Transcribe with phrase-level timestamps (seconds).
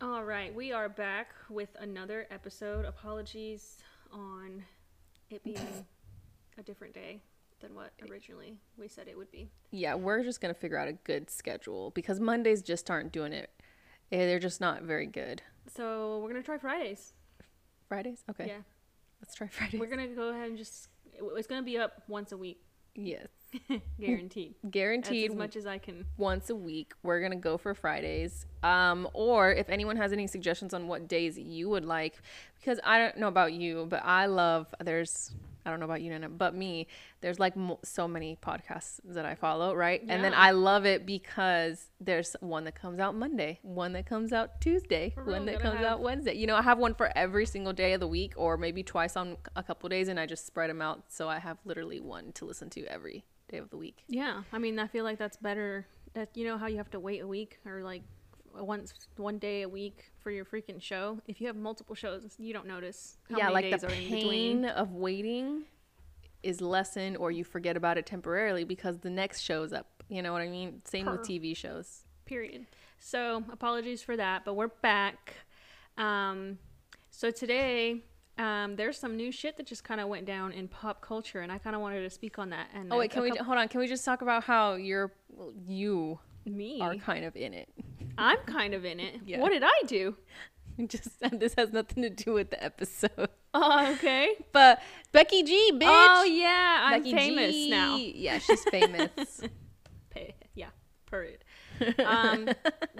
[0.00, 2.84] All right, we are back with another episode.
[2.84, 3.78] Apologies
[4.12, 4.62] on
[5.30, 5.58] it being
[6.56, 7.20] a different day
[7.60, 9.50] than what originally we said it would be.
[9.72, 13.50] Yeah, we're just gonna figure out a good schedule because Mondays just aren't doing it.
[14.12, 15.42] Eh, They're just not very good.
[15.74, 17.12] So we're gonna try Fridays.
[17.88, 18.22] Fridays?
[18.30, 18.46] Okay.
[18.46, 18.58] Yeah,
[19.20, 19.80] Let's try Fridays.
[19.80, 20.88] we're gonna go ahead and just.
[21.36, 22.60] It's gonna be up once a week,
[22.94, 23.26] yes.
[24.00, 24.54] guaranteed.
[24.62, 26.06] That's Guaranteed as much as I can.
[26.16, 26.92] once a week.
[27.02, 28.46] We're gonna go for Fridays.
[28.62, 32.20] Um, or if anyone has any suggestions on what days you would like,
[32.58, 35.32] because I don't know about you, but I love there's
[35.66, 36.86] I don't know about you, Nana, but me,
[37.20, 40.02] there's like mo- so many podcasts that I follow, right?
[40.02, 40.14] yeah.
[40.14, 44.32] And then I love it because there's one that comes out Monday, one that comes
[44.32, 46.32] out Tuesday, real, one that comes have- out Wednesday.
[46.32, 49.14] You know, I have one for every single day of the week, or maybe twice
[49.14, 52.32] on a couple days, and I just spread them out, so I have literally one
[52.32, 54.04] to listen to every day of the week.
[54.08, 55.86] Yeah, I mean, I feel like that's better.
[56.14, 58.02] That you know how you have to wait a week or like
[58.54, 61.20] once one day a week for your freaking show.
[61.26, 63.90] If you have multiple shows, you don't notice how yeah, many like days the are
[63.90, 65.64] pain of waiting
[66.42, 70.02] is lessened, or you forget about it temporarily because the next show's up.
[70.08, 70.80] You know what I mean?
[70.84, 72.04] Same with TV shows.
[72.24, 72.66] Period.
[72.98, 75.34] So apologies for that, but we're back.
[75.96, 76.58] Um,
[77.10, 78.02] so today.
[78.38, 81.50] Um, there's some new shit that just kind of went down in pop culture, and
[81.50, 82.68] I kind of wanted to speak on that.
[82.74, 83.68] And Oh wait, can we hold on?
[83.68, 85.12] Can we just talk about how you're
[85.66, 86.80] you me?
[86.80, 87.68] are kind of in it?
[88.16, 89.16] I'm kind of in it.
[89.26, 89.40] Yeah.
[89.40, 90.16] What did I do?
[90.86, 93.10] Just this has nothing to do with the episode.
[93.54, 94.28] Oh, okay.
[94.52, 94.80] But
[95.10, 95.86] Becky G, bitch.
[95.88, 97.70] Oh yeah, I'm Becky famous G.
[97.70, 97.96] now.
[97.96, 99.40] Yeah, she's famous.
[100.54, 100.68] Yeah,
[101.10, 101.44] period.
[102.04, 102.48] Um,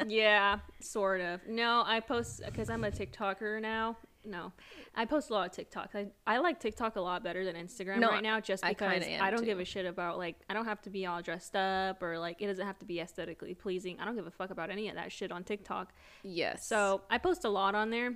[0.07, 1.47] yeah, sort of.
[1.47, 3.99] No, I post because I'm a TikToker now.
[4.29, 4.53] No,
[4.95, 5.91] I post a lot of TikTok.
[5.95, 9.23] I, I like TikTok a lot better than Instagram No, right now, just because kinda
[9.25, 9.47] I don't too.
[9.47, 12.43] give a shit about like I don't have to be all dressed up or like
[12.43, 13.99] it doesn't have to be aesthetically pleasing.
[13.99, 15.93] I don't give a fuck about any of that shit on TikTok.
[16.23, 16.67] yes.
[16.67, 18.15] So I post a lot on there.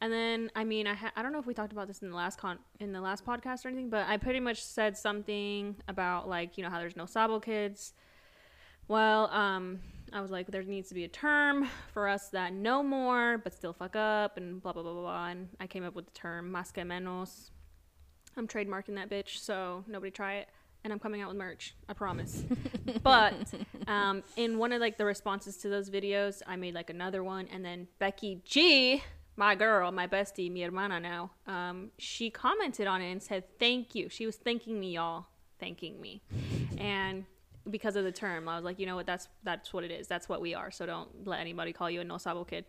[0.00, 2.10] And then, I mean, I ha- I don't know if we talked about this in
[2.10, 5.74] the last con in the last podcast or anything, but I pretty much said something
[5.88, 7.94] about like you know how there's no sabo kids.
[8.86, 9.80] Well, um,
[10.12, 13.54] I was like, there needs to be a term for us that know more but
[13.54, 15.26] still fuck up and blah blah blah blah blah.
[15.28, 17.50] And I came up with the term más que menos.
[18.36, 20.48] I'm trademarking that bitch, so nobody try it.
[20.84, 22.44] And I'm coming out with merch, I promise.
[23.02, 23.34] but
[23.88, 27.48] um, in one of like the responses to those videos, I made like another one,
[27.52, 29.02] and then Becky G,
[29.36, 33.96] my girl, my bestie, mi hermana now, um, she commented on it and said thank
[33.96, 34.08] you.
[34.08, 35.26] She was thanking me, y'all,
[35.58, 36.22] thanking me,
[36.78, 37.24] and
[37.70, 40.06] because of the term, I was like, you know what, that's that's what it is.
[40.06, 40.70] That's what we are.
[40.70, 42.64] So don't let anybody call you a no sabo kid.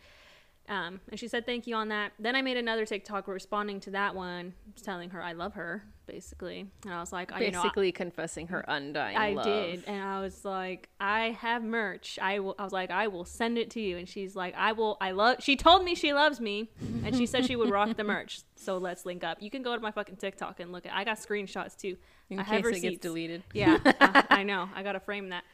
[0.70, 2.12] Um, and she said thank you on that.
[2.20, 4.54] Then I made another TikTok responding to that one,
[4.84, 6.68] telling her I love her, basically.
[6.86, 9.46] And I was like, I, you know, I- basically confessing her undying I love.
[9.46, 12.20] did, and I was like, I have merch.
[12.22, 12.54] I will.
[12.60, 14.98] I was like, I will send it to you, and she's like, I will.
[15.02, 15.38] I love.
[15.40, 16.70] She told me she loves me,
[17.04, 18.42] and she said she would rock the merch.
[18.62, 19.42] So let's link up.
[19.42, 20.92] You can go to my fucking TikTok and look at.
[20.94, 21.96] I got screenshots too.
[22.30, 23.42] In I case have it gets deleted.
[23.54, 24.68] Yeah, I, I know.
[24.76, 25.46] I gotta frame that.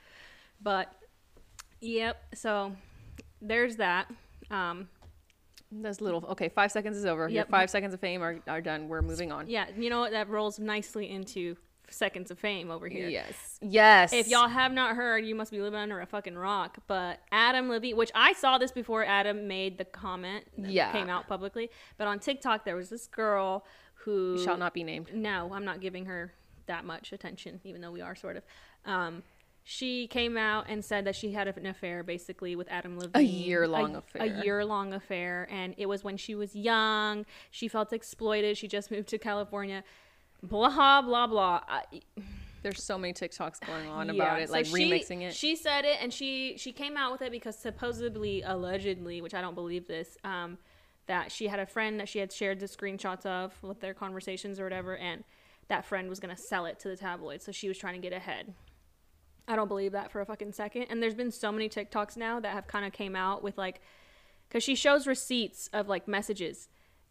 [0.59, 0.91] But,
[1.81, 2.23] yep.
[2.33, 2.75] So
[3.43, 4.07] there's that.
[4.49, 4.89] Um,
[5.71, 6.23] That's little.
[6.29, 7.23] Okay, five seconds is over.
[7.23, 7.49] Your Yep.
[7.49, 8.87] five seconds of fame are, are done.
[8.87, 9.47] We're moving on.
[9.47, 10.11] yeah, you know what?
[10.11, 11.57] That rolls nicely into
[11.89, 13.07] seconds of fame over here.
[13.07, 13.59] Yes.
[13.61, 14.11] Yes.
[14.13, 16.79] If y'all have not heard, you must be living under a fucking rock.
[16.87, 20.91] But Adam Levine, which I saw this before Adam made the comment that Yeah.
[20.91, 21.69] came out publicly.
[21.97, 23.65] But on TikTok, there was this girl
[23.95, 25.13] who shall not be named.
[25.13, 26.33] No, I'm not giving her
[26.67, 28.43] that much attention, even though we are sort of.
[28.85, 29.21] Um,
[29.67, 33.15] she came out and said that she had an affair basically with Adam Levine.
[33.15, 34.21] A year-long a, affair.
[34.21, 35.47] A year long affair.
[35.49, 37.25] And it was when she was young.
[37.49, 38.59] She felt exploited.
[38.59, 39.83] She just moved to California.
[40.43, 41.61] Blah, blah, blah.
[41.67, 41.81] I,
[42.61, 45.33] There's so many TikToks going on about yeah, it, so like she- remixing it.
[45.33, 49.41] She said it, and she she came out with it because supposedly, allegedly, which I
[49.41, 50.59] don't believe this, um,
[51.07, 54.59] that she had a friend that she had shared the screenshots of with their conversations
[54.59, 55.23] or whatever, and
[55.69, 58.15] that friend was gonna sell it to the tabloid, so she was trying to get
[58.15, 58.53] ahead.
[59.47, 60.83] I don't believe that for a fucking second.
[60.89, 63.81] And there's been so many TikToks now that have kind of came out with like,
[64.47, 66.67] because she shows receipts of like messages,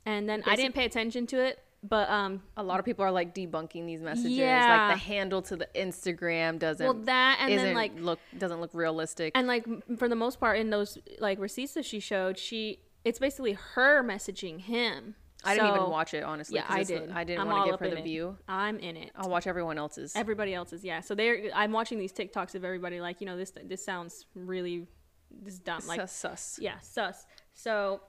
[0.07, 3.11] and then I didn't pay attention to it, but um, a lot of people are
[3.11, 4.33] like debunking these messages.
[4.33, 4.89] Yeah.
[4.89, 6.85] Like the handle to the Instagram doesn't.
[6.85, 9.33] well that and then like look doesn't look realistic.
[9.35, 9.67] and like
[9.99, 14.03] for the most part in those like receipts that she showed she it's basically her
[14.03, 15.15] messaging him
[15.47, 16.57] I didn't even watch it honestly.
[16.57, 18.05] yeah i did I didn't want to give her the it.
[18.05, 18.37] view.
[18.49, 20.15] i'm in it I'll watch everyone else's.
[20.17, 23.53] everybody else's yeah so they're i'm watching these tiktoks of everybody like you know this
[23.65, 24.87] this sounds really
[25.43, 26.59] this dumb like sus, sus.
[26.61, 28.01] yeah sus so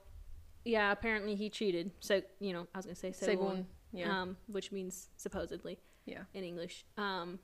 [0.64, 4.20] yeah apparently he cheated so you know i was gonna say según, yeah.
[4.22, 6.22] um which means supposedly Yeah.
[6.34, 6.84] in English.
[6.96, 7.38] Um,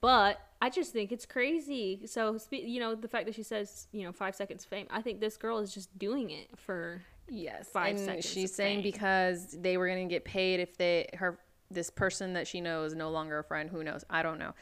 [0.00, 2.06] But I just think it's crazy.
[2.06, 5.02] So, spe- you know, the fact that she says, you know, five seconds fame, I
[5.02, 7.02] think this girl is just doing it for.
[7.30, 8.82] Yes, Five and seconds she's saying fame.
[8.82, 11.38] because they were gonna get paid if they her
[11.70, 13.68] this person that she knows no longer a friend.
[13.68, 14.04] Who knows?
[14.08, 14.54] I don't know.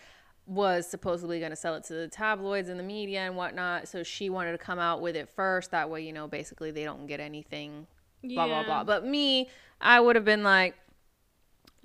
[0.47, 3.87] Was supposedly gonna sell it to the tabloids and the media and whatnot.
[3.89, 5.71] So she wanted to come out with it first.
[5.71, 7.87] That way, you know, basically they don't get anything.
[8.23, 8.65] Blah blah Yeah.
[8.65, 8.85] blah.
[8.85, 9.49] But me,
[9.81, 10.75] I would have been like,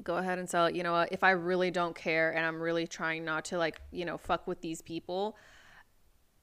[0.03, 0.75] go ahead and sell it.
[0.75, 1.11] You know what?
[1.11, 4.47] If I really don't care and I'm really trying not to like, you know, fuck
[4.47, 5.35] with these people,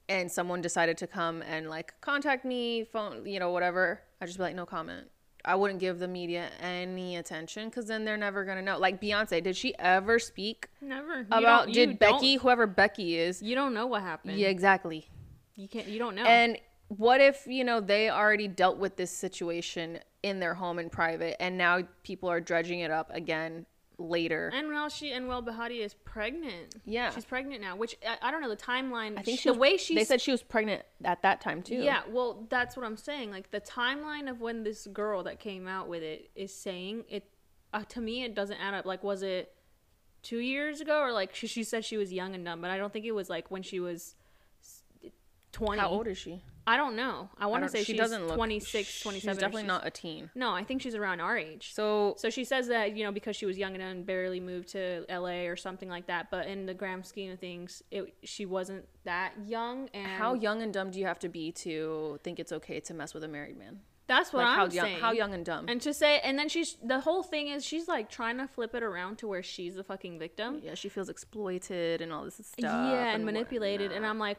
[0.08, 4.38] and someone decided to come and like contact me, phone, you know, whatever, I just
[4.38, 5.08] be like, no comment.
[5.44, 8.78] I wouldn't give the media any attention because then they're never gonna know.
[8.78, 11.20] Like Beyonce, did she ever speak Never.
[11.20, 11.72] You about?
[11.72, 13.40] Did Becky, whoever Becky is?
[13.40, 14.38] You don't know what happened.
[14.38, 15.08] Yeah, exactly.
[15.56, 15.88] You can't.
[15.88, 16.24] You don't know.
[16.24, 16.58] And
[16.88, 21.40] what if you know they already dealt with this situation in their home in private,
[21.40, 23.66] and now people are dredging it up again
[23.98, 24.50] later?
[24.54, 26.76] And well, she and well, Behati is pregnant.
[26.84, 27.10] Yeah.
[27.10, 27.76] she's pregnant now.
[27.76, 29.18] Which I, I don't know the timeline.
[29.18, 31.40] I think sh- she the was, way she they said she was pregnant at that
[31.40, 31.76] time too.
[31.76, 33.30] Yeah, well, that's what I'm saying.
[33.30, 37.28] Like the timeline of when this girl that came out with it is saying it.
[37.74, 38.86] Uh, to me, it doesn't add up.
[38.86, 39.52] Like, was it
[40.22, 42.62] two years ago, or like she, she said she was young and dumb?
[42.62, 44.14] But I don't think it was like when she was
[45.52, 45.80] twenty.
[45.80, 46.42] How old is she?
[46.68, 47.30] I don't know.
[47.38, 49.36] I want to say she she's doesn't look 26, She's 27.
[49.36, 50.30] or definitely she's- not a teen.
[50.34, 51.72] No, I think she's around our age.
[51.74, 54.68] So So she says that you know because she was young and and barely moved
[54.70, 56.30] to LA or something like that.
[56.30, 59.88] But in the grand scheme of things, it, she wasn't that young.
[59.94, 62.92] And How young and dumb do you have to be to think it's okay to
[62.94, 63.80] mess with a married man?
[64.06, 64.84] That's what Like I'm how young?
[64.86, 65.00] saying.
[65.00, 65.66] How young and dumb?
[65.68, 68.74] And to say, and then she's the whole thing is she's like trying to flip
[68.74, 70.60] it around to where she's the fucking victim.
[70.62, 72.58] yeah, she feels exploited and all this stuff.
[72.60, 73.92] yeah, and manipulated.
[73.92, 74.06] And.
[74.06, 74.38] I'm like,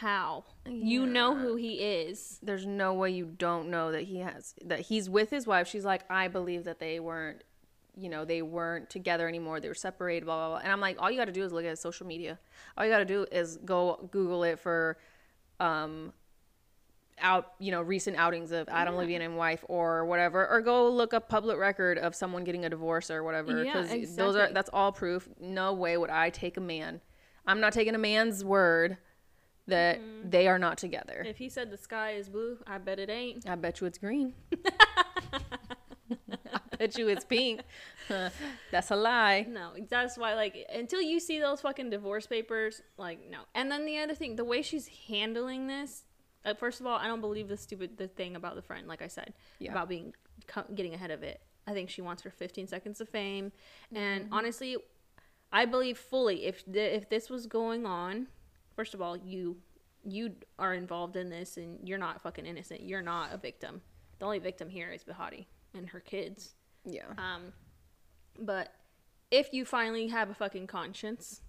[0.00, 0.44] how?
[0.66, 2.38] You know who he is.
[2.42, 5.66] there's no way you don't know that he has that he's with his wife.
[5.68, 7.44] She's like, I believe that they weren't,
[7.96, 9.60] you know, they weren't together anymore.
[9.60, 10.24] They were separated.
[10.24, 10.58] Blah blah blah.
[10.58, 12.38] And I'm like, all you got to do is look at his social media.
[12.76, 14.98] All you got to do is go Google it for,
[15.58, 16.12] um,
[17.22, 21.12] out you know recent outings of Adam Levine and wife or whatever, or go look
[21.12, 23.62] up public record of someone getting a divorce or whatever.
[23.62, 24.06] Yeah, exactly.
[24.06, 25.28] those are that's all proof.
[25.40, 27.00] No way would I take a man.
[27.46, 28.98] I'm not taking a man's word
[29.70, 30.30] that Mm-hmm.
[30.30, 31.24] they are not together.
[31.26, 33.48] If he said the sky is blue, I bet it ain't.
[33.48, 34.34] I bet you it's green.
[36.12, 37.60] I bet you it's pink.
[38.70, 39.46] That's a lie.
[39.48, 43.38] No, that's why like until you see those fucking divorce papers, like no.
[43.54, 46.04] And then the other thing, the way she's handling this,
[46.44, 49.02] uh, first of all, I don't believe the stupid the thing about the friend, like
[49.02, 49.72] I said, Yeah.
[49.72, 50.14] about being
[50.74, 51.40] getting ahead of it.
[51.66, 53.52] I think she wants her 15 seconds of fame,
[53.94, 54.34] and Mm-hmm.
[54.34, 54.76] honestly,
[55.52, 58.28] I believe fully if th- if this was going on,
[58.80, 59.58] first of all, you
[60.06, 62.80] you are involved in this and you're not fucking innocent.
[62.82, 63.82] You're not a victim.
[64.18, 65.44] The only victim here is Behati
[65.74, 66.54] and her kids.
[66.86, 67.10] Yeah.
[67.18, 67.52] Um,
[68.38, 68.72] but
[69.30, 71.42] if you finally have a fucking conscience,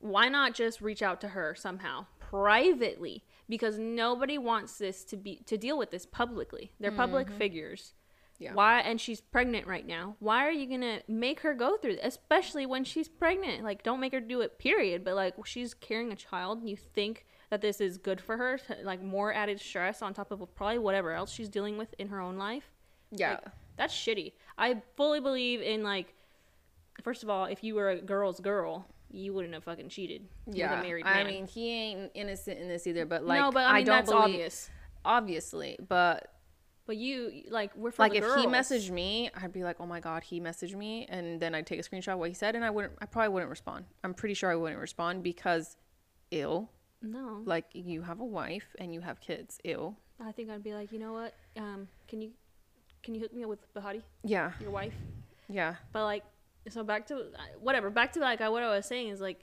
[0.00, 3.22] why not just reach out to her somehow privately?
[3.48, 6.72] Because nobody wants this to be to deal with this publicly.
[6.80, 7.94] They're public figures.
[8.44, 8.54] Yeah.
[8.54, 8.80] Why?
[8.80, 10.16] And she's pregnant right now.
[10.20, 12.04] Why are you gonna make her go through this?
[12.04, 13.64] Especially when she's pregnant.
[13.64, 14.58] Like, don't make her do it.
[14.58, 15.04] Period.
[15.04, 18.58] But like, she's carrying a child, and you think that this is good for her,
[18.58, 22.08] to, like more added stress on top of probably whatever else she's dealing with in
[22.08, 22.70] her own life.
[23.10, 23.30] Yeah.
[23.30, 23.44] Like,
[23.76, 24.32] that's shitty.
[24.56, 26.14] I fully believe in like
[27.02, 30.70] first of all, if you were a girl's girl, you wouldn't have fucking cheated yeah.
[30.70, 33.66] with a married I mean, he ain't innocent in this either, but like, no, but
[33.66, 34.70] I mean don't that's believe, obvious.
[35.04, 36.32] Obviously, but
[36.86, 38.40] But you like we're for like if girls.
[38.40, 41.66] he messaged me, I'd be like, oh my god, he messaged me, and then I'd
[41.66, 43.86] take a screenshot of what he said, and I wouldn't, I probably wouldn't respond.
[44.04, 45.76] I'm pretty sure I wouldn't respond because,
[46.30, 46.70] ill.
[47.00, 49.96] No, Like you have a wife and you have kids, ill.
[50.24, 51.34] I think I'd be like, you know what?
[51.56, 52.30] Um, can you
[53.02, 54.52] can you hook me up with Behati, Yeah.
[54.60, 54.94] your wife?
[55.48, 55.74] Yeah.
[55.92, 56.24] But like,
[56.70, 57.26] so back to
[57.60, 57.90] whatever.
[57.90, 59.40] Back to like what I was saying is like,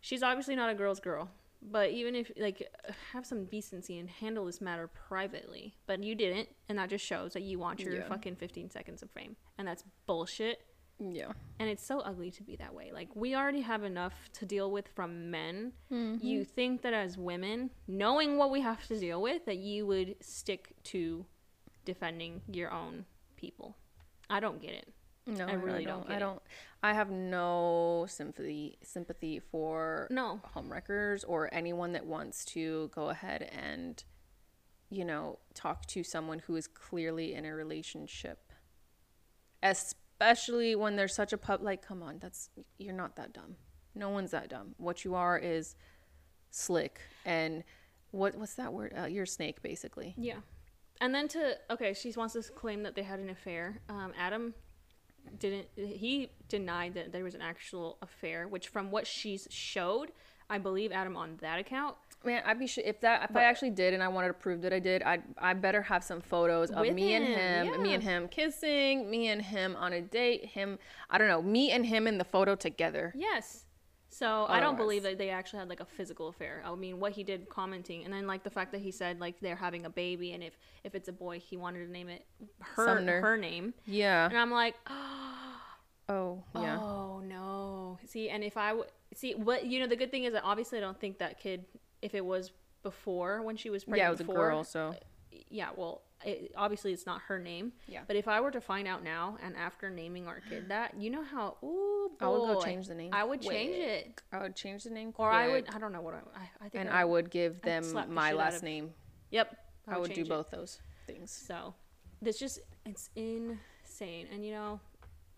[0.00, 1.30] she's obviously not a girl's girl.
[1.60, 2.68] But even if like,
[3.12, 5.74] have some decency and handle this matter privately.
[5.86, 8.08] But you didn't, and that just shows that you want your Yeah.
[8.08, 10.60] fucking 15 seconds of fame, and that's bullshit.
[11.00, 11.32] Yeah.
[11.60, 12.90] And it's so ugly to be that way.
[12.92, 15.72] Like we already have enough to deal with from men.
[15.92, 16.26] Mm-hmm.
[16.26, 20.16] You think that as women, knowing what we have to deal with, that you would
[20.20, 21.26] stick to
[21.84, 23.04] defending your own
[23.36, 23.76] people.
[24.28, 24.88] I don't get it.
[25.28, 26.08] No, I really don't don't.
[26.08, 26.42] get I don't.
[26.82, 30.40] I have no sympathy sympathy for No.
[30.54, 34.02] homewreckers or anyone that wants to go ahead and,
[34.90, 38.52] you know, talk to someone who is clearly in a relationship.
[39.62, 41.62] Especially when there's such a pub.
[41.62, 43.56] Like, come on, that's you're not that dumb.
[43.94, 44.74] No one's that dumb.
[44.78, 45.74] What you are is
[46.50, 47.64] slick and
[48.12, 48.94] what what's that word?
[48.98, 50.14] Uh, you're a snake, basically.
[50.16, 50.38] Yeah.
[51.00, 53.80] And then to okay, she wants to claim that they had an affair.
[53.88, 54.54] Um, Adam
[55.38, 60.12] didn't he denied that there was an actual affair, which from what she's showed,
[60.50, 63.44] I believe Adam on that account Man, I'd be sure if that if But- I
[63.44, 66.20] actually did and I wanted to prove that I did, I I better have some
[66.20, 70.00] photos of me and him, him, me and him kissing, me and him on a
[70.00, 73.12] date, him I don't know, me and him in the photo together.
[73.16, 73.66] Yes.
[74.10, 76.62] So I don't believe that they actually had like a physical affair.
[76.64, 79.38] I mean, what he did commenting, and then like the fact that he said like
[79.40, 82.24] they're having a baby, and if if it's a boy, he wanted to name it
[82.60, 83.20] her Sumner.
[83.20, 84.26] her name, Yeah.
[84.26, 84.74] and I'm like,
[86.10, 86.78] Oh, yeah.
[86.80, 87.98] oh no.
[88.06, 88.74] See, and if I
[89.14, 91.66] see what you know, the good thing is that obviously I don't think that kid,
[92.00, 92.50] if it was
[92.82, 94.94] before when she was pregnant, yeah, it was a girl, so uh,
[95.50, 97.72] yeah, well, it, obviously it's not her name.
[97.86, 98.00] Yeah.
[98.06, 101.10] But if I were to find out now and after naming our kid that, you
[101.10, 103.10] know how, ooh, boy, I would go change the name.
[103.12, 104.22] I would change it.
[104.32, 106.68] I would change the name Or I would, I don't know what I, I, I
[106.68, 106.84] think.
[106.84, 108.92] and I would give them my last of- name.
[109.30, 109.56] Yep.
[109.86, 110.28] I would do it.
[110.28, 111.30] both those things.
[111.30, 111.74] So,
[112.20, 114.26] this just, it's insane.
[114.32, 114.80] And you know,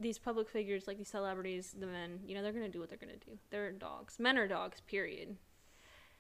[0.01, 2.99] these public figures, like these celebrities, the men, you know, they're to do what they're
[2.99, 3.39] to do.
[3.51, 4.19] They're dogs.
[4.19, 5.37] Men are dogs, period.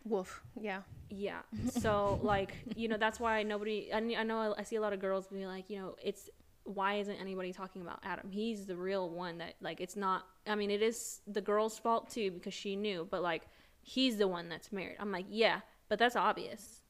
[0.04, 0.42] Woof.
[0.60, 0.82] Yeah.
[1.10, 1.40] Yeah.
[1.68, 3.92] So like, you know, that's why nobody.
[3.92, 6.30] I, I know I see a lot of girls be like, you know, it's
[6.64, 8.30] why isn't anybody talking about Adam?
[8.30, 10.26] He's the real one that like it's not.
[10.46, 13.42] I mean, it is the girl's fault too because she knew, but like
[13.82, 14.96] he's the one that's married.
[15.00, 16.82] I'm like, yeah, but that's obvious.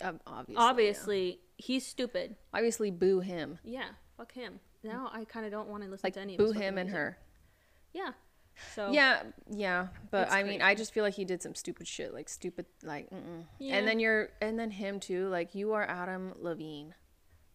[0.00, 0.54] Um, obviously.
[0.54, 0.60] yeah.
[0.70, 2.36] Obviously, he's stupid.
[2.54, 3.58] Obviously, boo him.
[3.62, 4.58] Yeah, fuck him.
[4.82, 6.88] Now I kind of don't want to listen Like to any of boo him and
[6.88, 6.92] music.
[6.94, 7.18] her.
[7.92, 8.10] Yeah.
[8.74, 10.62] So Yeah, yeah, but I mean, crazy.
[10.62, 13.08] I just feel like he did some stupid shit, like stupid, like.
[13.58, 13.76] Yeah.
[13.76, 16.94] and then you're, and then him too, like you are Adam Levine,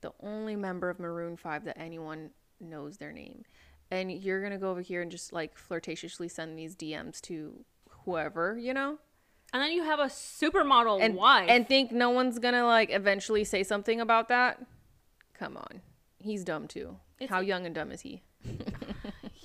[0.02, 3.44] the only member of Maroon Five that anyone knows their name,
[3.90, 7.66] and you're gonna go over here and just like flirtatiously send these DMs to
[8.06, 8.98] whoever, you know,
[9.54, 11.50] And then you have a supermodel and wife.
[11.50, 14.64] and think no one's gonna like eventually say something about that.
[15.34, 15.82] Come on,
[16.20, 16.98] he's dumb too.
[17.20, 18.22] It's- How young and dumb is he?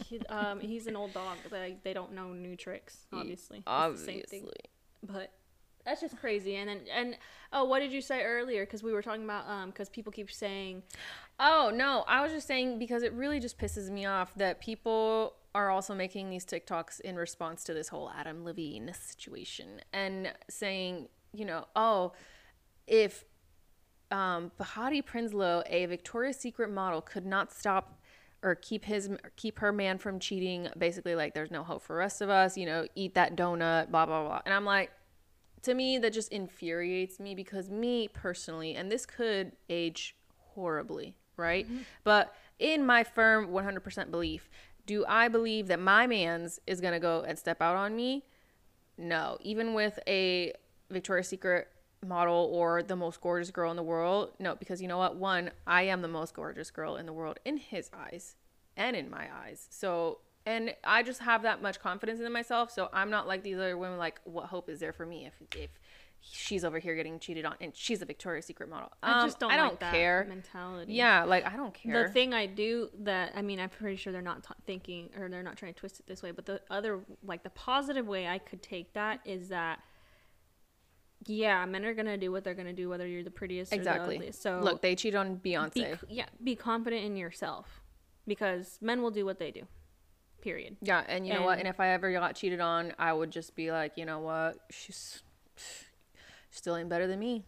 [0.08, 1.36] he, um, he's an old dog.
[1.50, 3.06] Like they don't know new tricks.
[3.12, 4.52] Obviously, Obviously.
[5.02, 5.32] but
[5.84, 7.16] that's just crazy and then and
[7.52, 10.28] oh what did you say earlier because we were talking about um because people keep
[10.32, 10.82] saying
[11.38, 12.04] Oh, no.
[12.08, 15.94] I was just saying because it really just pisses me off that people are also
[15.94, 21.66] making these TikToks in response to this whole Adam Levine situation and saying, you know,
[21.76, 22.12] oh,
[22.86, 23.24] if
[24.10, 28.00] um, Behati Prinsloo, a Victoria's Secret model, could not stop
[28.42, 31.98] or keep his keep her man from cheating, basically like there's no hope for the
[31.98, 34.40] rest of us, you know, eat that donut, blah blah blah.
[34.44, 34.90] And I'm like,
[35.62, 40.16] to me that just infuriates me because me personally and this could age
[40.54, 41.66] horribly right?
[41.66, 41.82] Mm-hmm.
[42.02, 44.48] But in my firm 100% belief
[44.86, 48.24] do i believe that my man's is going to go and step out on me?
[48.96, 49.36] No.
[49.42, 50.52] Even with a
[50.90, 51.68] victoria's secret
[52.04, 54.32] model or the most gorgeous girl in the world.
[54.38, 55.16] No because you know what?
[55.16, 58.36] One i am the most gorgeous girl in the world in his eyes
[58.76, 59.66] and in my eyes.
[59.70, 62.70] So and i just have that much confidence in myself.
[62.70, 65.34] So i'm not like these other women like what hope is there for me if
[65.56, 65.70] if
[66.28, 68.90] she's over here getting cheated on and she's a victoria's secret model?
[69.02, 70.26] I Um, just don't i don't like care.
[70.28, 70.92] mentality.
[70.94, 72.02] Yeah like i don't care.
[72.06, 75.28] the thing i do that i mean i'm pretty sure they're not t- thinking or
[75.28, 78.26] they're not trying to twist it this way but the other like the positive way
[78.28, 79.80] i could take that is that
[81.26, 83.80] yeah men are gonna do what they're gonna do whether you're the prettiest or the
[83.80, 84.16] exactly.
[84.16, 84.42] ugliest.
[84.42, 85.98] So look they cheat on be, beyonce.
[86.08, 87.80] yeah be confident in yourself
[88.26, 89.62] because men will do what they do
[90.40, 90.76] period.
[90.80, 91.58] Yeah, and you know what?
[91.58, 94.20] And- And if I ever got cheated on, I would just be like, you know
[94.20, 94.56] what?
[94.70, 95.22] She's
[96.50, 97.44] still ain't better than me,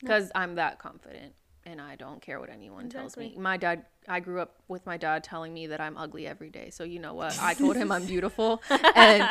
[0.00, 1.34] because I'm that confident,
[1.66, 3.34] and I don't care what anyone tells me.
[3.36, 6.70] My dad, I grew up with my dad telling me that I'm ugly every day.
[6.70, 7.36] So you know what?
[7.42, 8.62] I told him I'm beautiful,
[8.94, 9.28] and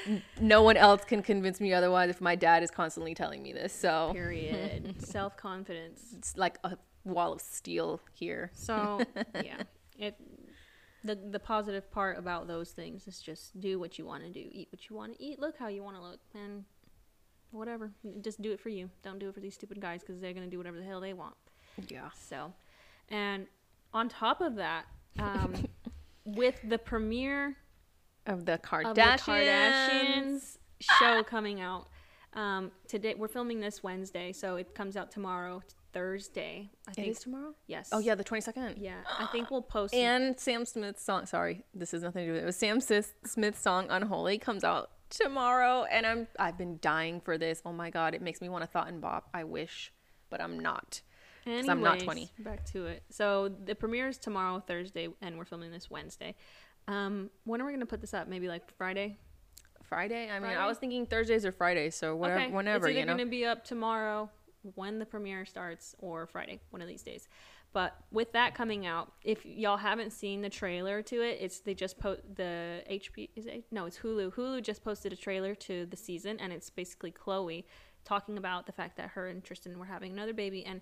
[0.40, 2.10] no one else can convince me otherwise.
[2.10, 7.32] If my dad is constantly telling me this, so period self-confidence it's like a wall
[7.32, 8.50] of steel here.
[8.52, 9.00] So
[9.42, 9.62] yeah,
[9.98, 10.14] it
[11.02, 14.46] the the positive part about those things is just do what you want to do,
[14.52, 16.64] eat what you want to eat, look how you want to look, and
[17.50, 17.92] whatever.
[18.20, 18.90] Just do it for you.
[19.02, 21.14] Don't do it for these stupid guys because they're gonna do whatever the hell they
[21.14, 21.34] want.
[21.88, 22.10] Yeah.
[22.28, 22.52] So,
[23.08, 23.46] and
[23.94, 24.84] on top of that,
[25.18, 25.54] um,
[26.24, 27.56] with the premiere
[28.26, 28.94] Of the of Kardashians.
[28.94, 31.88] the Kardashians show coming out.
[32.34, 36.70] Um, today we're filming this Wednesday, so it comes out tomorrow, Thursday.
[36.86, 37.08] I think.
[37.08, 37.54] is tomorrow.
[37.66, 37.88] Yes.
[37.90, 38.74] Oh yeah, the 22nd.
[38.78, 39.94] Yeah, I think we'll post.
[39.94, 41.26] And Sam Smith's song.
[41.26, 42.44] Sorry, this has nothing to do with it.
[42.44, 47.38] it was Sam Smith's song "Unholy" comes out tomorrow, and I'm I've been dying for
[47.38, 47.62] this.
[47.64, 49.28] Oh my god, it makes me want to thought and bop.
[49.32, 49.90] I wish,
[50.28, 51.00] but I'm not.
[51.56, 52.30] 'Cause I'm not 20.
[52.40, 53.02] Back to it.
[53.10, 56.34] So the premiere is tomorrow, Thursday, and we're filming this Wednesday.
[56.86, 58.28] Um, when are we gonna put this up?
[58.28, 59.18] Maybe like Friday.
[59.82, 60.28] Friday.
[60.28, 60.56] I mean, Friday?
[60.56, 62.50] I was thinking Thursdays or Fridays, so whatever, okay.
[62.52, 63.12] whenever it's you know.
[63.12, 64.30] gonna be up tomorrow
[64.74, 67.28] when the premiere starts or Friday, one of these days.
[67.72, 71.74] But with that coming out, if y'all haven't seen the trailer to it, it's they
[71.74, 74.34] just post the HP is it no, it's Hulu.
[74.34, 77.64] Hulu just posted a trailer to the season, and it's basically Khloé
[78.04, 80.80] talking about the fact that her and Tristan were having another baby, and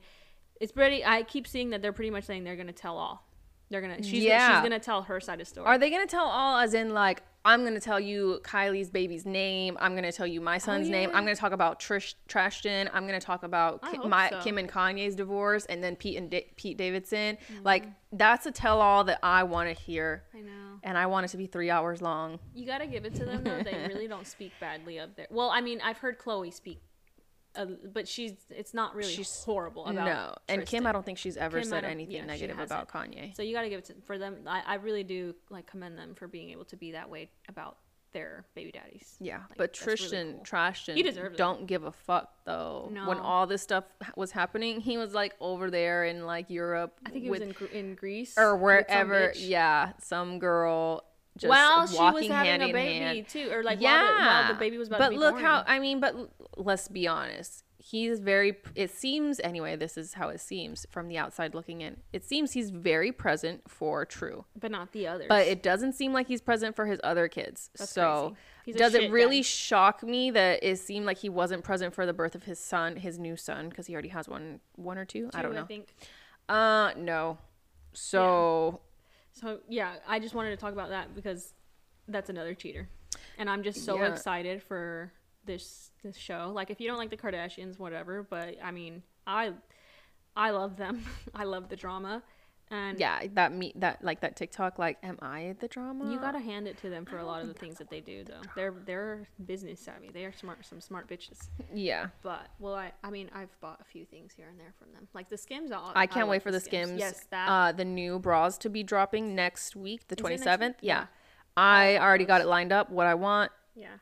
[0.61, 1.05] it's pretty.
[1.05, 3.23] I keep seeing that they're pretty much saying they're gonna tell all.
[3.69, 4.55] They're gonna she's Yeah.
[4.55, 5.67] she's gonna tell her side of the story.
[5.67, 9.77] Are they gonna tell all as in like I'm gonna tell you Kylie's baby's name,
[9.81, 11.19] I'm gonna tell you my son's name, Oh, yeah.
[11.19, 14.41] I'm gonna talk about Trish Trashton, I'm gonna talk about I Ki- hope my so.
[14.41, 17.37] Kim and Kanye's divorce, and then Pete and Da- Pete Davidson.
[17.37, 17.63] Mm-hmm.
[17.65, 20.79] Like that's a tell all that I want to hear, I know.
[20.85, 22.39] and I want it to be three hours long.
[22.55, 23.63] You gotta give it to them though.
[23.65, 25.27] They really don't speak badly of their.
[25.31, 26.81] Well, I mean, I've heard Khloé speak,
[27.57, 30.05] uh, but she's it's not really She's- horrible about.
[30.07, 33.35] no, and Kim, I don't think she's ever Kim, said anything yeah, negative about Kanye.
[33.37, 34.37] So you gotta give it to for them.
[34.47, 37.79] I, I really do like commend them for being able to be that way about
[38.13, 39.15] their baby daddies.
[39.21, 40.45] Yeah, Like, but that's really Tristan cool.
[40.45, 41.39] Trashton He deserves it.
[41.39, 42.89] don't give a fuck though.
[42.91, 43.07] No.
[43.09, 43.85] When all this stuff
[44.17, 46.99] was happening, he was like over there in like Europe.
[47.05, 49.33] I think he with, was in in Greece or with some wherever.
[49.37, 51.05] Yeah, some girl
[51.37, 53.29] just While she was having hand a in baby hand.
[53.29, 55.31] too, or like yeah, while, the, while the baby was about but to be born.
[55.31, 55.45] But look born.
[55.45, 56.17] how I mean, but
[56.57, 57.65] let's be honest.
[57.79, 58.57] He's very.
[58.75, 59.77] It seems anyway.
[59.77, 61.99] This is how it seems from the outside looking in.
[62.13, 65.27] It seems he's very present for True, but not the others.
[65.29, 67.71] but it doesn't seem like he's present for his other kids.
[67.79, 68.35] That's so.
[68.77, 69.47] Does it really dad.
[69.47, 72.97] shock me that it seemed like he wasn't present for the birth of his son,
[72.97, 75.31] his new son, because he already has one, one or two?
[75.33, 75.63] I don't know.
[75.63, 75.95] I think.
[76.49, 77.39] Uh, no.
[77.93, 78.81] So
[79.39, 81.53] So yeah, I just wanted to talk about that because
[82.09, 82.89] that's another cheater,
[83.37, 84.09] and I'm just so Yeah.
[84.13, 85.13] excited for
[85.45, 86.51] this this show.
[86.55, 89.53] Like, if you don't like the Kardashians, whatever, but I mean, I
[90.35, 91.05] I love them.
[91.35, 92.23] I love the drama,
[92.71, 96.11] and yeah, that me that like that TikTok like, am I the drama?
[96.11, 98.25] you gotta hand it to them for a lot of the things that they do.
[98.25, 100.11] Though they're they're business savvy.
[100.13, 101.49] They are smart, some smart bitches.
[101.73, 102.09] yeah.
[102.23, 105.07] But well, I I mean, I've bought a few things here and there from them,
[105.15, 105.71] like the Skims.
[105.71, 106.99] I, I can't love wait for the skims.
[106.99, 107.49] Yes, that.
[107.49, 110.77] uh, the new bras to be dropping next week, the Is it twenty next seventh.
[110.79, 110.89] week?
[110.89, 111.01] Yeah.
[111.01, 111.07] Yeah.
[111.57, 112.91] I already got it lined up.
[112.91, 113.51] What I want.
[113.75, 113.97] yeah,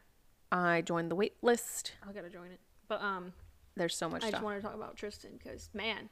[0.50, 1.92] I joined the wait list.
[2.08, 2.60] I gotta join it.
[2.88, 3.32] But um,
[3.76, 4.32] There's so much I stuff.
[4.40, 6.08] just want to talk about Tristan because man,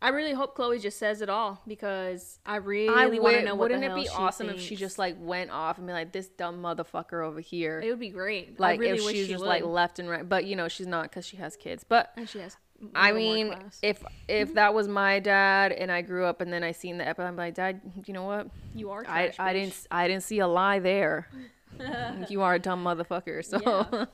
[0.00, 3.70] I really hope Khloé just says it all because I really want to know what
[3.70, 6.62] wouldn't it be awesome if she just like went off and be like this dumb
[6.62, 8.60] motherfucker over here, It would be great.
[8.60, 9.48] like I really if wish she's she just would.
[9.48, 10.28] like left and right.
[10.28, 11.84] But you know she's not because she has kids.
[11.84, 12.56] But and she has.
[12.94, 13.78] I mean, class.
[13.82, 14.54] if if mm-hmm.
[14.56, 17.36] that was my dad and I grew up and then I seen the episode, I'm
[17.36, 18.48] like, Dad, you know what?
[18.74, 19.00] you are.
[19.08, 21.28] I, Trash, I didn't I didn't see a lie there.
[22.28, 23.44] you are a dumb motherfucker.
[23.44, 24.04] So Yeah.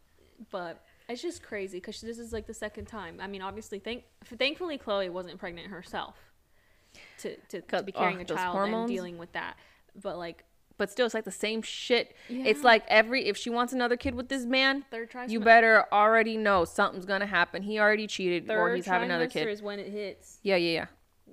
[0.50, 3.18] but it's just crazy because this is like the second time.
[3.20, 6.16] I mean, obviously, thank thankfully Khloé wasn't pregnant herself
[7.18, 8.90] to to, to be carrying a child hormones?
[8.90, 9.56] and dealing with that.
[10.00, 10.44] But like
[10.78, 12.16] but still it's like the same shit.
[12.28, 15.84] It's like every if she wants another kid with this man, third trimester, you better
[15.92, 17.62] already know something's gonna happen.
[17.62, 19.46] He already cheated or he's having another kid.
[19.48, 20.38] is when it hits.
[20.42, 20.86] Yeah, yeah, yeah.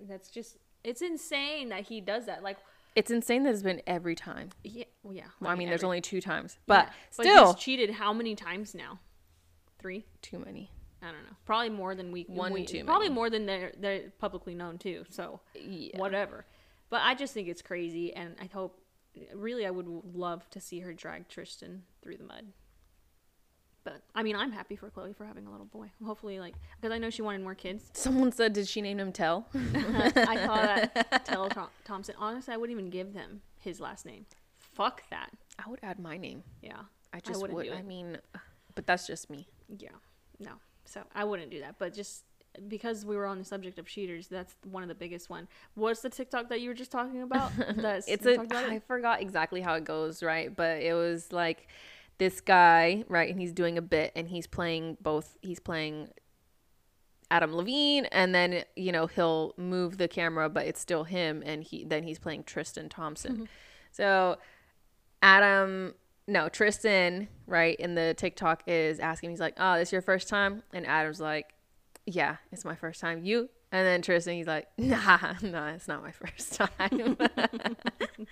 [0.07, 2.43] That's just it's insane that he does that.
[2.43, 2.57] Like
[2.95, 4.49] It's insane that it's been every time.
[4.63, 5.23] yeah, well, yeah.
[5.39, 6.93] Well, I mean, there's only two times, but yeah.
[7.11, 8.99] still he's cheated how many times now?
[9.79, 10.05] Three.
[10.21, 10.71] too many.
[11.01, 11.35] I don't know.
[11.45, 13.15] Probably more than we One we, too Probably many.
[13.15, 15.05] more than they're they're publicly known too.
[15.09, 15.97] So Yeah.
[15.97, 16.45] whatever.
[16.89, 18.81] But I just think it's crazy, and I hope,
[19.33, 22.47] really, I would love to see her drag Tristan through the mud.
[23.83, 25.89] But I mean, I'm happy for Khloé for having a little boy.
[26.03, 27.89] Hopefully, like, because I know she wanted more kids.
[27.93, 29.47] Someone said, did she name him Tell?
[29.55, 31.49] I saw that Tell
[31.85, 32.15] Thompson.
[32.17, 34.25] Honestly, I wouldn't even give them his last name.
[34.73, 35.29] Fuck that.
[35.63, 36.43] I would add my name.
[36.61, 36.81] Yeah.
[37.13, 37.71] I just wouldn't would.
[37.71, 38.17] I mean,
[38.75, 39.47] but that's just me.
[39.77, 39.89] Yeah.
[40.39, 40.51] No.
[40.85, 41.75] So I wouldn't do that.
[41.77, 42.23] But just
[42.67, 45.47] because we were on the subject of cheaters, that's one of the biggest one.
[45.75, 47.51] What's the TikTok that you were just talking about?
[47.75, 48.71] That's it's a about it?
[48.71, 50.55] I forgot exactly how it goes, right?
[50.55, 51.67] But it was like
[52.17, 53.29] this guy, right?
[53.29, 56.09] And he's doing a bit and he's playing both he's playing
[57.31, 61.63] Adam Levine and then, you know, he'll move the camera but it's still him and
[61.63, 63.33] he then he's playing Tristan Thompson.
[63.33, 63.45] Mm-hmm.
[63.91, 64.37] So
[65.21, 65.93] Adam
[66.29, 70.63] no, Tristan, right, in the TikTok is asking, he's like, Oh, this your first time?
[70.73, 71.53] And Adam's like,
[72.05, 73.23] Yeah, it's my first time.
[73.23, 73.49] You?
[73.71, 77.17] And then Tristan, he's like, Nah, nah, it's not my first time.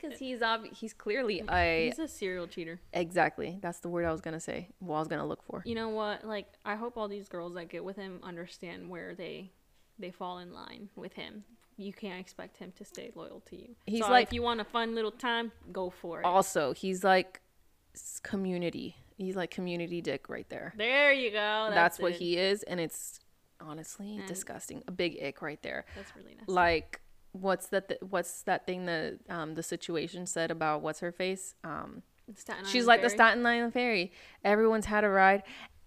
[0.00, 2.80] Because he's ob- he's clearly a He's a serial cheater.
[2.92, 3.58] exactly.
[3.62, 4.68] That's the word I was gonna say.
[4.80, 5.62] Well, I was gonna look for.
[5.64, 6.24] You know what?
[6.24, 9.52] Like, I hope all these girls that get with him understand where they
[9.98, 11.44] they fall in line with him.
[11.76, 13.76] You can't expect him to stay loyal to you.
[13.86, 16.24] He's So like- if you want a fun little time, go for it.
[16.24, 17.40] Also, he's like
[18.22, 18.96] community.
[19.16, 20.74] He's like community dick right there.
[20.76, 21.36] there you go.
[21.70, 22.18] That's, That's, what it.
[22.18, 23.20] he is, and it's
[23.60, 24.82] honestly And- disgusting.
[24.86, 25.84] A big ick right there.
[25.94, 26.46] That's really nice.
[26.48, 27.00] Like,
[27.32, 27.88] what's that?
[27.88, 31.54] Th- what's that thing that um the situation said about what's her face?
[31.64, 32.02] Um,
[32.34, 34.12] Staten she's like the Staten Island ferry.
[34.44, 35.42] Everyone's had a ride.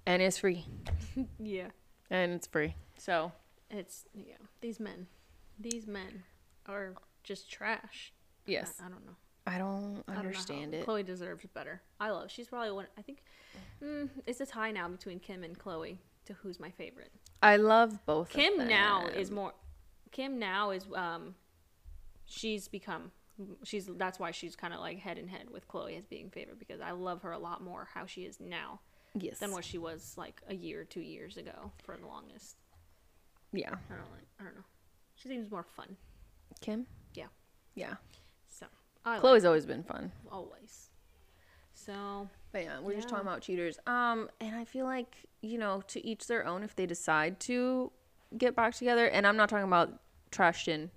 [0.06, 0.66] and it's free,
[1.40, 1.68] Yeah.
[2.10, 2.76] and it's free.
[2.98, 3.32] So
[3.70, 4.38] It's yeah.
[4.62, 5.06] These men,
[5.60, 6.24] these men
[6.66, 8.14] are just trash.
[8.46, 9.16] yes, I, I don't know.
[9.46, 10.86] I don't I don't understand it.
[10.86, 11.82] Khloé deserves better.
[12.00, 12.30] I love.
[12.32, 12.88] She's probably one.
[12.98, 13.24] I think
[13.84, 17.12] mm, it's a tie now between Kim and Khloé to who's my favorite.
[17.42, 18.30] I love both.
[18.30, 19.54] of Kim now is more.
[20.12, 21.36] Kim now is um,
[22.26, 23.12] she's become.
[23.64, 26.60] She's that's why she's kind of like head and head with Khloé as being favorite
[26.60, 28.82] because I love her a lot more how she is now
[29.16, 32.58] yes, than what she was like a year, two years ago for the longest.
[33.54, 34.28] yeah, I don't like.
[34.40, 34.64] I don't know.
[35.22, 35.98] She seems more fun.
[36.62, 36.86] Kim.
[37.14, 37.26] Yeah.
[37.76, 37.96] Yeah,
[38.48, 38.66] So
[39.06, 40.12] I like Khloé's always been fun.
[40.32, 40.90] always.
[41.74, 43.80] So But yeah, we're just talking about cheaters.
[43.88, 46.64] Um, and I feel like you know, to each their own.
[46.64, 47.92] If they decide to
[48.38, 50.02] get back together, and I'm not talking about
[50.32, 50.90] Trashton.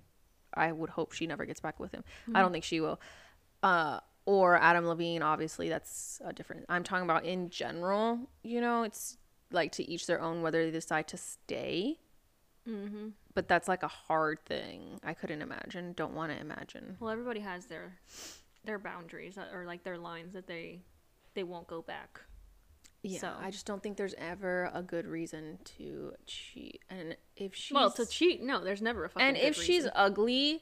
[0.53, 2.03] I would hope she never gets back with him.
[2.35, 3.01] I don't think she will.
[3.63, 5.23] Uh, or Adam Levine.
[5.23, 6.65] Obviously, that's a different.
[6.69, 8.19] I'm talking about in general.
[8.43, 9.17] You know, it's
[9.51, 11.99] like to each their own whether they decide to stay.
[12.67, 13.09] Mm-hmm.
[13.33, 14.99] But that's like a hard thing.
[15.03, 15.93] I couldn't imagine.
[15.93, 16.97] Don't want to imagine.
[16.99, 17.99] well, everybody has their
[18.65, 20.81] their boundaries uh, or like their lines that they
[21.33, 22.21] they won't go back.
[23.01, 26.81] Yeah, So- I just don't think there's ever a good reason to cheat.
[26.89, 29.27] And if she well, to cheat, no, there's never a fucking.
[29.27, 30.61] and if she's ugly,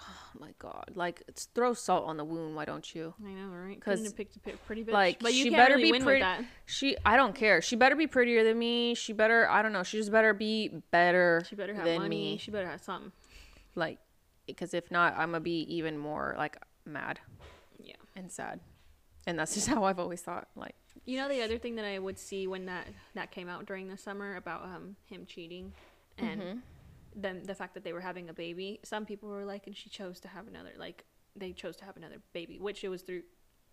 [0.00, 2.54] oh my god, like it's, throw salt on the wound.
[2.56, 3.14] Why don't you?
[3.24, 3.74] I know, right?
[3.74, 4.92] Because picked a pretty bitch.
[4.92, 6.24] Like but you she better really be pretty.
[6.66, 7.60] She, I don't care.
[7.62, 8.94] She better be prettier than me.
[8.94, 9.82] She better, I don't know.
[9.82, 11.44] She just better be better.
[11.48, 12.08] She better have than money.
[12.32, 12.36] me.
[12.38, 13.12] She better have something.
[13.74, 13.98] Like,
[14.46, 17.20] because if not, I'm gonna be even more like mad
[17.82, 17.94] Yeah.
[18.16, 18.60] and sad.
[19.26, 20.48] And that's just how I've always thought.
[20.56, 23.66] Like, You know the other thing that I would see when that that came out
[23.66, 25.72] during the summer about um him cheating
[26.16, 26.58] and Mm-hmm.
[27.18, 28.80] Then the fact that they were having a baby.
[28.84, 31.04] Some people were like, and she chose to have another like
[31.36, 33.22] they chose to have another baby, which it was through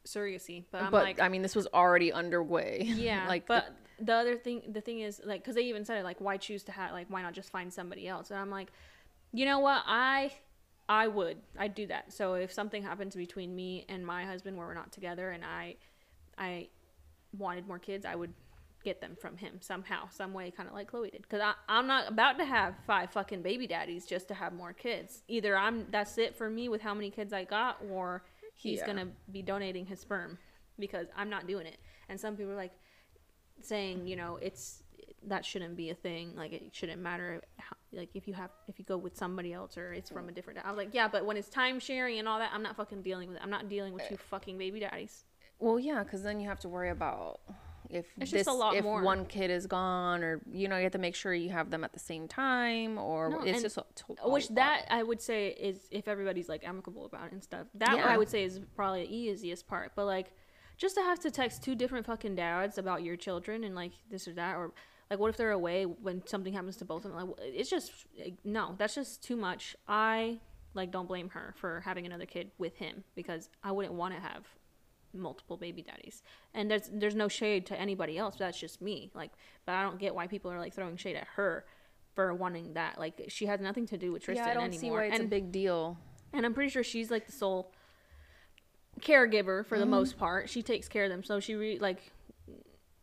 [0.05, 0.65] surrogacy.
[0.71, 2.81] But I'm but like, I mean, this was already underway.
[2.95, 6.03] yeah, like, but the, other thing, the thing is like, because they even said it,
[6.03, 8.31] like, why choose to have like, why not just find somebody else?
[8.31, 8.71] And I'm like,
[9.31, 10.34] you know what, I.
[10.88, 11.38] I would.
[11.58, 12.13] I'd do that.
[12.13, 15.77] So if something happens between me and my husband where we're not together and I
[16.38, 16.67] I
[17.36, 18.36] wanted more kids, I would
[18.85, 21.23] get them from him somehow, some way, kind of like Khloé did.
[21.23, 25.23] Because I'm not about to have five fucking baby daddies just to have more kids.
[25.27, 28.85] Either I'm that's it for me with how many kids I got, or he's Yeah.
[28.85, 30.37] gonna be donating his sperm
[30.79, 31.77] because I'm not doing it.
[32.07, 32.73] And some people are like
[33.59, 34.83] saying, you know, it's
[35.23, 36.35] that shouldn't be a thing.
[36.35, 37.41] Like it shouldn't matter.
[37.57, 40.31] How, like if you have if you go with somebody else or it's from a
[40.31, 40.35] mm.
[40.35, 40.59] different.
[40.63, 43.01] I was like, yeah, but when it's time sharing and all that, I'm not fucking
[43.01, 43.43] dealing with it.
[43.43, 44.09] I'm not dealing with eh.
[44.09, 45.25] two fucking baby daddies.
[45.57, 47.39] Well, yeah, because then you have to worry about
[47.89, 49.01] if It's this, just a lot if more.
[49.01, 51.83] one kid is gone, or you know, you have to make sure you have them
[51.83, 54.55] at the same time, or No, it's just a, to- a Which lot.
[54.55, 57.67] that I would say is if everybody's like amicable about it and stuff.
[57.75, 58.05] That Yeah.
[58.07, 59.91] I would say is probably the easiest part.
[59.95, 60.31] But like,
[60.77, 64.27] just to have to text two different fucking dads about your children and like this
[64.27, 64.73] or that, or
[65.09, 67.27] like what if they're away when something happens to both of them?
[67.29, 69.75] Like, it's just eh, no, that's just too much.
[69.87, 70.39] I
[70.73, 74.19] like don't blame her for having another kid with him because I wouldn't want to
[74.19, 74.45] have
[75.15, 76.21] multiple baby daddies.
[76.54, 78.36] And there's there's no shade to anybody else.
[78.38, 79.12] That's just me.
[79.13, 79.32] Like,
[79.65, 81.65] but I don't get why people are like throwing shade at her
[82.13, 82.97] for wanting that.
[82.99, 84.80] Like, she has nothing to do with Tristan yeah, I don't anymore.
[84.82, 85.97] see why it's and a big deal.
[86.34, 87.71] and I'm pretty sure she's like the sole
[89.01, 89.91] caregiver for the Mm-hmm.
[89.91, 90.49] most part.
[90.49, 92.12] She takes care of them, so she re- like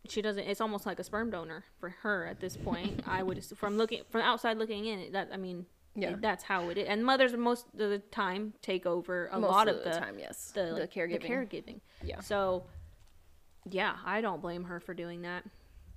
[0.08, 0.42] she doesn't.
[0.44, 3.02] It's almost like a sperm donor for her at this point.
[3.06, 5.12] I would from looking from outside looking in.
[5.12, 6.14] That I mean, Yeah.
[6.20, 6.88] that's how it is.
[6.88, 9.98] And mothers most of the time take over a Most lot of of the the
[9.98, 10.50] time, yes.
[10.54, 11.26] the, The like, caregiving.
[11.26, 11.80] caregiving.
[12.02, 12.20] Yeah.
[12.20, 12.64] So
[13.70, 15.44] yeah, I don't blame her for doing that.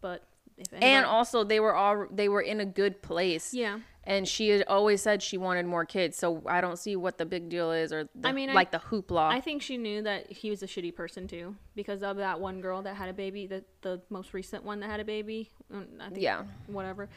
[0.02, 0.24] But
[0.58, 3.54] anybody, And also, they were all they were in a good place.
[3.54, 3.80] yeah.
[4.08, 7.26] And she had always said she wanted more kids, so I don't see what the
[7.26, 9.30] big deal is, or the, I mean, I- like the hoopla.
[9.32, 12.62] I think she knew that he was a shitty person too, because of that one
[12.62, 15.50] girl that had a baby, the the most recent one that had a baby.
[15.74, 17.10] mm, I think yeah, whatever.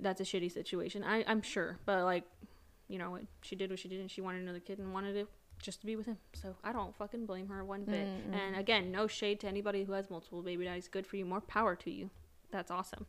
[0.00, 1.04] That's a shitty situation.
[1.04, 2.24] I I'm sure, but like,
[2.88, 5.28] you know, she did what she did, and she wanted another kid and wanted it
[5.62, 6.16] just to be with him.
[6.32, 8.08] So I don't fucking blame her one bit.
[8.32, 10.88] And again, no shade to anybody who has multiple baby daddies.
[10.88, 11.24] Good for you.
[11.26, 12.10] More power to you.
[12.50, 13.06] That's awesome.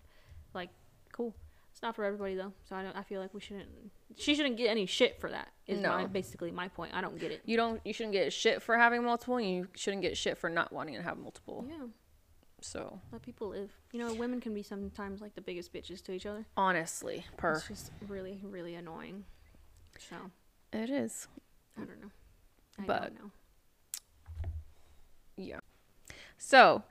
[0.54, 0.70] Like,
[1.14, 1.34] cool.
[1.72, 2.96] It's not for everybody though, so I don't.
[2.98, 3.70] I feel like we shouldn't.
[4.18, 5.48] She shouldn't get any shit for that.
[5.68, 5.90] Is No.
[6.00, 6.94] my, basically my point.
[6.94, 7.42] I don't get it.
[7.46, 9.38] you don't you shouldn't get shit for having multiple.
[9.38, 11.66] And you shouldn't get shit for not wanting to have multiple.
[11.70, 11.86] Yeah.
[12.62, 13.72] So Let people live.
[13.92, 16.46] You know, women can be sometimes like the biggest bitches to each other.
[16.56, 19.26] honestly, per It's just really, really annoying.
[20.10, 20.16] So
[20.72, 21.28] it is.
[21.78, 22.12] I don't know.
[22.80, 23.32] I But- don't know.
[25.38, 25.60] Yeah.
[26.38, 26.84] So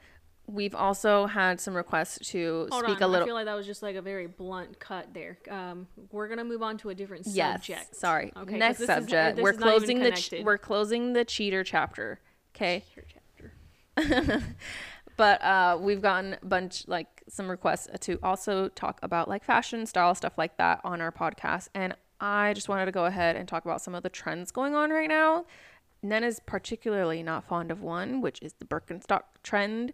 [0.47, 3.03] we've also had some requests to Hold speak on.
[3.03, 3.25] a little.
[3.25, 5.39] I feel like that was just like a very blunt cut there.
[5.49, 7.55] Um, we're gonna move on to a different yes.
[7.61, 7.95] subject.
[7.95, 8.33] Sorry.
[8.37, 8.59] Okay.
[8.59, 9.39] Next is- subject.
[9.39, 12.19] we're is even closing the ch- we're closing the cheater chapter.
[12.57, 12.85] Okay.
[12.97, 13.23] Your chapter.
[15.21, 19.85] but uh, we've gotten a bunch like some requests to also talk about like fashion,
[19.85, 23.47] style, stuff like that on our podcast, and I just wanted to go ahead and
[23.47, 25.45] talk about some of the trends going on right now.
[26.03, 29.93] Nen is particularly not fond of one, which is the Birkenstock trend.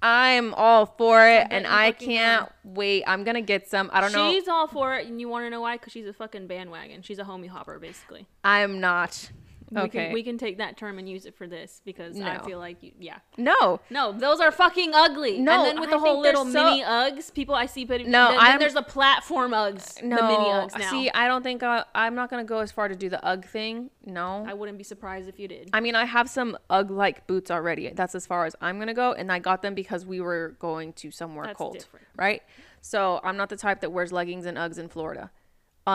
[0.00, 3.02] I'm all for it, and I can't wait.
[3.08, 3.90] I'm gonna get some.
[3.92, 4.30] I don't know.
[4.30, 5.78] She's all for it, and you want to know why?
[5.78, 7.02] Because she's a fucking bandwagon.
[7.02, 8.28] She's a homie hopper, basically.
[8.44, 9.32] I am not.
[9.70, 10.04] We Okay.
[10.06, 12.82] can, we can take that term and use it for this because I feel like
[12.82, 13.18] you, yeah.
[13.36, 13.80] no.
[13.90, 15.38] No, those are fucking ugly.
[15.40, 18.10] No, and then with I the whole little so- mini Uggs, people I see putting.
[18.10, 20.02] No, then, then there's the platform Uggs.
[20.02, 20.90] No, the mini Uggs now.
[20.90, 23.44] see, I don't think I, I'm not gonna go as far to do the UGG
[23.46, 23.90] thing.
[24.06, 25.68] No, I wouldn't be surprised if you did.
[25.72, 27.90] I mean, I have some UGG like boots already.
[27.94, 30.92] That's as far as I'm gonna go, and I got them because we were going
[30.94, 32.06] to somewhere That's cold, different.
[32.16, 32.42] right?
[32.80, 35.30] So I'm not the type that wears leggings and UGGs in Florida,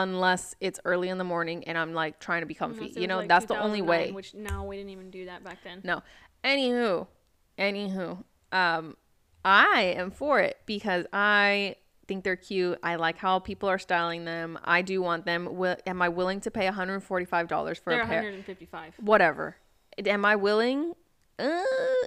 [0.01, 2.85] unless it's early in the morning and I'm like trying to be comfy.
[2.85, 4.11] Unless You know, like, that's the only way.
[4.11, 5.81] Which no, we didn't even do that back then.
[5.83, 6.01] No.
[6.43, 7.07] Anywho,
[7.57, 8.97] anywho, um,
[9.45, 11.75] I am for it because I
[12.07, 12.79] think they're cute.
[12.83, 14.57] I like how people are styling them.
[14.63, 15.55] I do want them.
[15.55, 17.01] Will, am I willing to pay $145
[17.79, 18.21] for They're a pair?
[18.23, 18.95] 155.
[18.99, 19.57] whatever.
[20.05, 20.95] Am I willing?
[21.43, 21.63] Uh,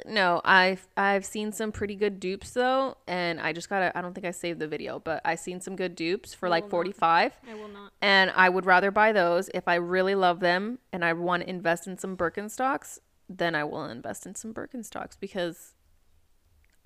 [0.07, 3.97] no, I've I've seen some pretty good dupes though, and I just gotta.
[3.97, 6.53] I don't think I saved the video, but I seen some good dupes for will
[6.53, 7.93] like forty five, I will not.
[8.01, 11.51] and I would rather buy those if I really love them and I want to
[11.51, 12.99] invest in some Birkenstocks.
[13.29, 15.75] Then I will invest in some Birkenstocks because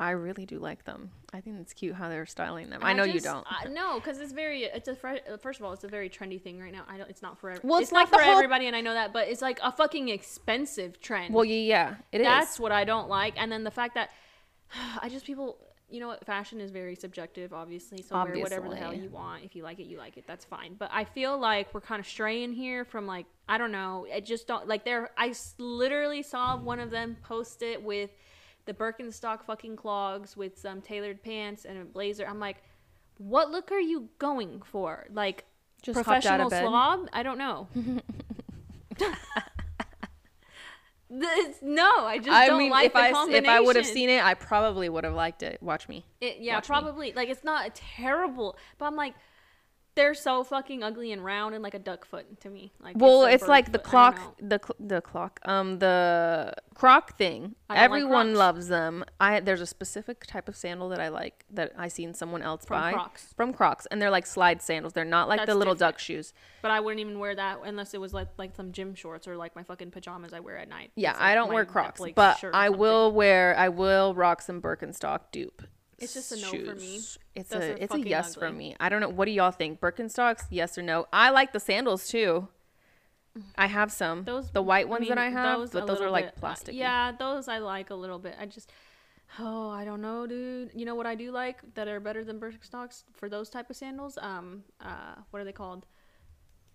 [0.01, 1.11] I really do like them.
[1.35, 2.81] I think it's cute how they're styling them.
[2.83, 3.47] I know you don't.
[3.47, 4.65] I, no, because it's very.
[4.65, 6.85] It's a fre- first of all, it's a very trendy thing right now.
[6.89, 7.11] I don't.
[7.11, 9.13] It's not for every, Well, it's, it's not for whole- everybody, and I know that.
[9.13, 11.35] But it's like a fucking expensive trend.
[11.35, 12.27] well, yeah, yeah, it is.
[12.27, 13.35] That's what I don't like.
[13.37, 14.09] And then the fact that
[15.03, 15.59] I just people,
[15.91, 18.01] you know what, fashion is very subjective, obviously.
[18.01, 19.45] So wear whatever the hell you want.
[19.45, 20.25] If you like it, you like it.
[20.27, 20.77] That's fine.
[20.79, 24.07] But I feel like we're kind of straying here from like I don't know.
[24.15, 28.09] I just don't like There, I literally saw one of them post it with
[28.71, 32.25] the Birkenstock fucking clogs with some tailored pants and a blazer.
[32.25, 32.63] I'm like,
[33.19, 35.09] what look are you going for?
[35.13, 35.45] Like
[35.83, 37.09] Just professional of slob?
[37.13, 37.67] I don't know.
[41.13, 43.85] This- no, I just I don't mean, like if the I if I would have
[43.85, 45.61] seen it, I probably would have liked it.
[45.61, 46.05] Watch me.
[46.21, 46.67] It, yeah, Watch me.
[46.69, 47.13] probably.
[47.13, 49.15] Like it's not a terrible, but I'm like,
[49.97, 52.73] they're so fucking ugly and round and like a duck foot to me.
[52.81, 53.83] Like Well, a it's like the foot.
[53.85, 57.41] Don't clock, the cl- the clock, um, the croc thing.
[57.43, 59.05] Don't like Everyone loves them.
[59.21, 62.65] I there's a specific type of sandal that I like that I seen someone else
[62.65, 63.35] From buy Crocs.
[63.37, 64.93] from Crocs, and they're like slide sandals.
[64.93, 65.95] They're not like the little different.
[65.97, 66.33] duck shoes.
[66.63, 69.37] But I wouldn't even wear that unless it was like like some gym shorts or
[69.37, 70.93] like my fucking pajamas I wear at night.
[70.95, 73.55] Yeah, It's I don't wear Crocs, but I will wear.
[73.57, 75.63] I will rock some Birkenstock dupe.
[76.01, 77.01] It's just a no for me.
[77.35, 78.75] It's Those a it's a yes for me.
[78.81, 79.09] I don't know.
[79.09, 79.81] What do y'all think?
[79.81, 81.07] Birkenstocks, yes or no?
[81.13, 82.49] I like the sandals too.
[83.57, 84.25] I have some.
[84.25, 86.35] Those the white I ones mean, that I have, those but those are like bit-
[86.37, 86.75] uh, plastic.
[86.75, 88.35] Yeah, those I like a little bit.
[88.41, 88.73] I just
[89.39, 90.71] oh, I don't know, dude.
[90.75, 93.77] You know what I do like that are better than Birkenstocks for those type of
[93.77, 94.19] sandals?
[94.21, 95.87] Um, uh, what are they called?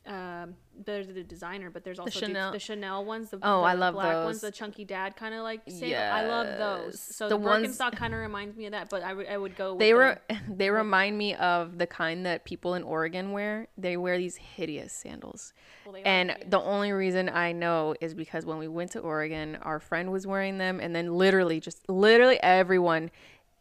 [0.07, 3.31] Um, there's the designer, but there's also the Chanel- the Chanel ones.
[3.31, 4.41] The, Oh, the I love black ones, those.
[4.41, 5.97] the chunky dad kind of like sandal.
[5.99, 6.99] I love those.
[6.99, 9.37] So The the, ones- Birkenstock kind of reminds me of that, but I would I
[9.37, 9.71] would go.
[9.73, 13.67] With They the, were they remind me of the kind that people in Oregon wear.
[13.77, 15.53] They wear these hideous sandals.
[15.85, 16.49] well, And hideous.
[16.51, 20.27] the only reason I know is because when we went to Oregon, our friend was
[20.27, 23.09] wearing them and then literally just literally everyone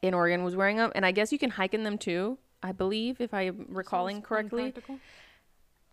[0.02, 2.36] in Oregon was wearing them and I guess you can hike in them too.
[2.62, 4.74] I believe if I'm recalling correctly.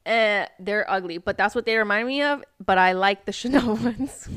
[0.05, 3.75] Uh, they're ugly, but that's what they remind me of, but I like the Chanel
[3.75, 4.27] ones.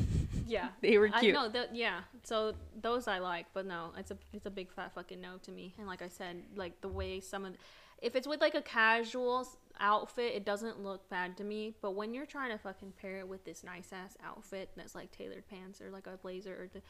[0.47, 1.33] Yeah, They were I cute.
[1.33, 1.75] know that.
[1.75, 5.37] Yeah, so those I like, but no, it's a it's a big fat fucking no
[5.43, 5.73] to me.
[5.79, 7.53] And like I said, like the way some of,
[8.01, 9.47] if it's with like a casual
[9.79, 11.73] outfit, it doesn't look bad to me.
[11.81, 15.11] But when you're trying to fucking pair it with this nice ass outfit that's like
[15.11, 16.81] tailored pants or like a blazer, or the,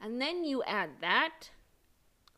[0.00, 1.50] and then you add that,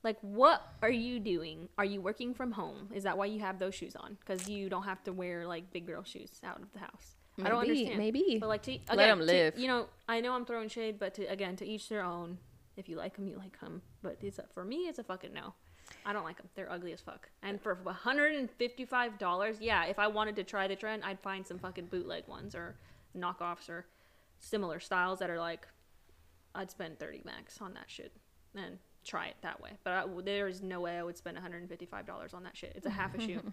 [0.06, 1.68] like what are you doing?
[1.76, 2.88] Are you working from home?
[2.94, 4.16] Is that why you have those shoes on?
[4.20, 7.16] Because you don't have to wear like big girl shoes out of the house.
[7.44, 7.98] I don't Maybe, understand.
[7.98, 8.38] maybe.
[8.40, 11.12] But like to Let again, 'em to- you know, I know I'm throwing shade, but
[11.14, 12.38] to again, to each their own.
[12.76, 13.82] If you like them, you like them.
[14.02, 15.52] But it's for me, it's a fucking no.
[16.04, 16.48] I don't like them.
[16.54, 17.28] They're ugly as fuck.
[17.42, 21.58] And for 155 dollars, yeah, if I wanted to try the trend, I'd find some
[21.58, 22.76] fucking bootleg ones or
[23.16, 23.86] knockoffs or
[24.38, 25.66] similar styles that are like,
[26.54, 28.12] I'd spend 30 max on that shit
[28.54, 29.70] and try it that way.
[29.84, 32.72] But I, there is no way I would spend 155 dollars on that shit.
[32.76, 33.40] It's a half a shoe.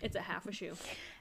[0.00, 0.72] It's a half a shoe.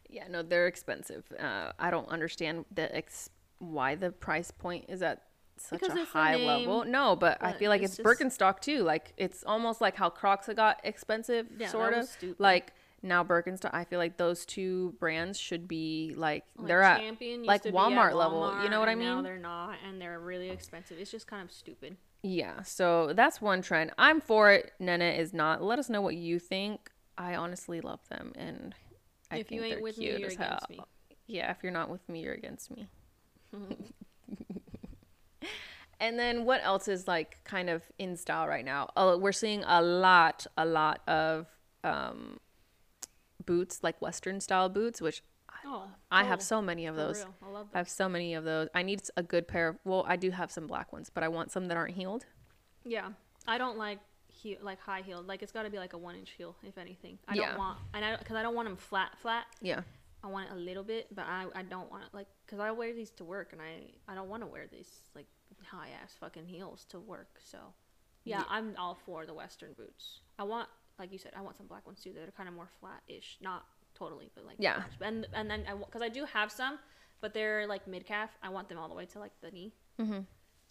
[0.09, 1.23] Yeah, no, they're expensive.
[1.39, 5.21] Uh, I don't understand the ex- why the price point is at
[5.57, 6.83] such Because a high level.
[6.85, 8.83] No, but, I feel like it's it's, just- Birkenstock too.
[8.83, 12.09] Like it's almost like how Crocs got expensive, Yeah, sort of.
[12.39, 13.69] Like now Birkenstock.
[13.73, 17.19] I feel like those two brands should be like, Like they're at like
[17.63, 18.63] be at Walmart level.
[18.63, 19.23] You know what I mean?
[19.23, 20.97] they're not, and they're really expensive.
[20.99, 21.97] It's just kind of stupid.
[22.23, 23.91] Yeah, so that's one trend.
[23.97, 24.73] I'm for it.
[24.79, 25.63] Nana is not.
[25.63, 26.91] Let us know what you think.
[27.17, 28.75] I honestly love them, and
[29.31, 30.79] I if you think ain't they're with me, you're against me.
[31.27, 32.87] Yeah, if you're not with me, you're against me.
[35.99, 38.89] and then what else is like kind of in style right now?
[38.95, 41.47] Oh, we're seeing a lot, a lot of
[41.83, 42.39] um,
[43.45, 45.23] boots, like Western style boots, which
[45.73, 47.25] Oh, I have oh, so many of those.
[47.41, 48.67] I love I have so many of those.
[48.75, 49.77] I need a good pair of.
[49.85, 52.25] Well, I do have some black ones, but I want some that aren't heeled.
[52.83, 53.09] Yeah,
[53.47, 55.27] I don't like heel, like high heeled.
[55.27, 57.19] Like it's got to be like a one inch heel, if anything.
[57.27, 57.49] I Yeah.
[57.49, 59.45] don't want, and I because I don't want them flat, flat.
[59.61, 59.81] Yeah.
[60.23, 62.69] I want it a little bit, but I, I don't want it like because I
[62.71, 65.27] wear these to work, and I I don't want to wear these like
[65.63, 67.39] high ass fucking heels to work.
[67.43, 67.57] So
[68.25, 68.43] yeah, Yeah.
[68.49, 70.19] I'm all for the Western boots.
[70.37, 70.67] I want
[70.99, 73.01] like you said, I want some black ones too that are kind of more flat
[73.07, 73.65] ish, not
[74.01, 74.83] totally, but like Yeah.
[75.01, 76.79] And and then I because I do have some,
[77.21, 78.29] but they're like mid calf.
[78.41, 79.73] I want them all the way to like the knee.
[79.99, 80.19] Mm-hmm.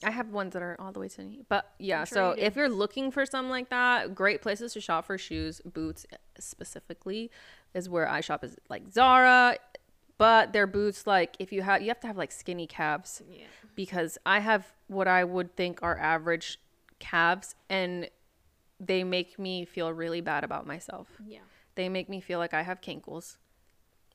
[0.03, 1.43] I have ones that are all the way to the knee.
[1.49, 4.81] But yeah, sure so you if you're looking for something like that, great places to
[4.81, 7.31] shop for shoes, boots eh, specifically,
[7.75, 9.57] is where I shop is like Zara.
[10.19, 13.45] But their boots, like if you have, you have to have like skinny calves Yeah.
[13.75, 16.59] because I have what I would think are average
[16.99, 18.11] calves, and
[18.79, 21.09] they make me feel really bad about myself.
[21.27, 21.41] Yeah.
[21.81, 23.39] They make me feel like I have kinkles.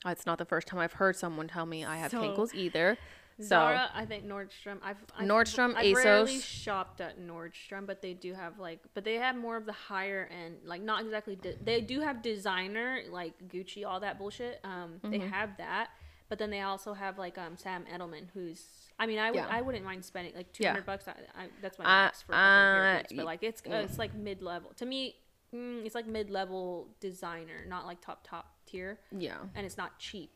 [0.06, 2.95] It's not the first time I've heard someone tell me I have So- kinkles either.
[3.39, 4.78] So Zara, I think Nordstrom.
[4.84, 9.15] I've, I've Nordstrom, I've rarely shopped at Nordstrom, but they do have like, but they
[9.15, 11.36] have more of the higher end, like not exactly.
[11.36, 14.62] De- they do have designer like Gucci, all that bullshit.
[14.63, 15.28] Um, they Mm-hmm.
[15.30, 15.89] have that,
[16.30, 18.62] but then they also have like um Sam Edelman, who's.
[18.99, 19.47] I mean, I would Yeah.
[19.49, 20.86] I wouldn't mind spending like two hundred Yeah.
[20.86, 21.06] bucks.
[21.10, 23.73] I, I, that's my Uh, for fucking pair of uh, boots, but like it's uh,
[23.86, 25.15] it's like mid level to me.
[25.55, 29.37] Mm, it's like mid level designer, not like top top tier, yeah.
[29.55, 30.31] and it's not cheap,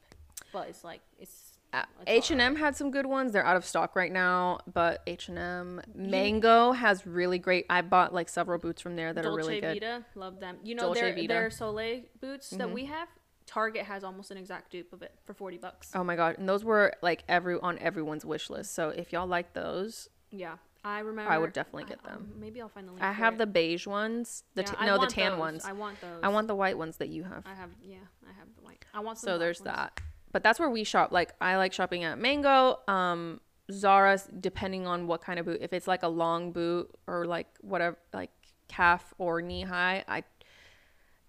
[0.53, 1.57] but it's like it's.
[1.71, 3.31] Uh, H and M had some good ones.
[3.31, 7.67] They're out of stock right now, but H and M Mango has really great.
[7.69, 9.73] I bought like several boots from there that Dolce are really good.
[9.75, 10.57] Vita, love them.
[10.63, 11.27] You know Dolce their Vita.
[11.27, 12.57] their Soleil boots Mm-hmm.
[12.57, 13.07] that we have.
[13.45, 15.91] Target has almost an exact dupe of it for forty bucks.
[15.93, 16.39] Oh my god!
[16.39, 18.73] And those were like every on everyone's wish list.
[18.73, 21.31] So if y'all like those, Yeah, I remember.
[21.31, 22.31] I would definitely get I- them.
[22.33, 23.03] um, maybe I'll find the link.
[23.03, 23.37] I have it.
[23.37, 24.43] the beige ones.
[24.55, 25.39] The Yeah, t- I no, the tan those.
[25.39, 25.65] ones.
[25.65, 26.19] I want those.
[26.23, 27.43] I want the white ones that you have.
[27.45, 27.97] I have yeah.
[28.27, 28.85] I have the white.
[28.93, 29.75] I want some So there's ones.
[29.75, 29.99] that.
[30.31, 31.11] But that's where we shop.
[31.11, 35.57] Like I like shopping at Mango, um, Zara, depending on what kind of boot.
[35.61, 38.31] If it's like a long boot or like whatever, like
[38.67, 40.23] calf or knee high, I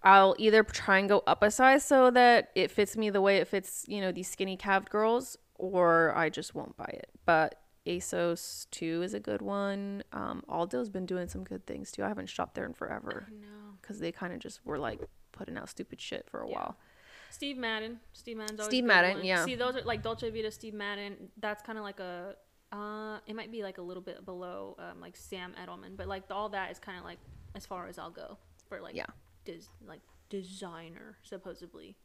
[0.03, 3.37] I'll either try and go up a size so that it fits me the way
[3.37, 7.09] it fits, you know, these skinny calved girls, or I just won't buy it.
[7.25, 10.03] But ASOS too is a good one.
[10.13, 12.03] Um, Aldo's been doing some good things too.
[12.03, 13.27] I haven't shopped there in forever
[13.81, 16.55] because they kind of just were like putting out stupid shit for a Yeah.
[16.55, 16.77] while.
[17.31, 17.99] Steve Madden.
[18.13, 19.25] Steve Madden's Steve Madden, one.
[19.25, 19.45] yeah.
[19.45, 21.29] See, those are like Dolce Vita, Steve Madden.
[21.37, 22.35] That's kind of like a.
[22.73, 26.23] Uh, it might be like a little bit below um, like Sam Edelman, but like
[26.29, 27.19] all that is kind of like
[27.55, 28.37] as far as I'll go
[28.69, 29.05] for like Yeah.
[29.45, 31.97] des- like designer supposedly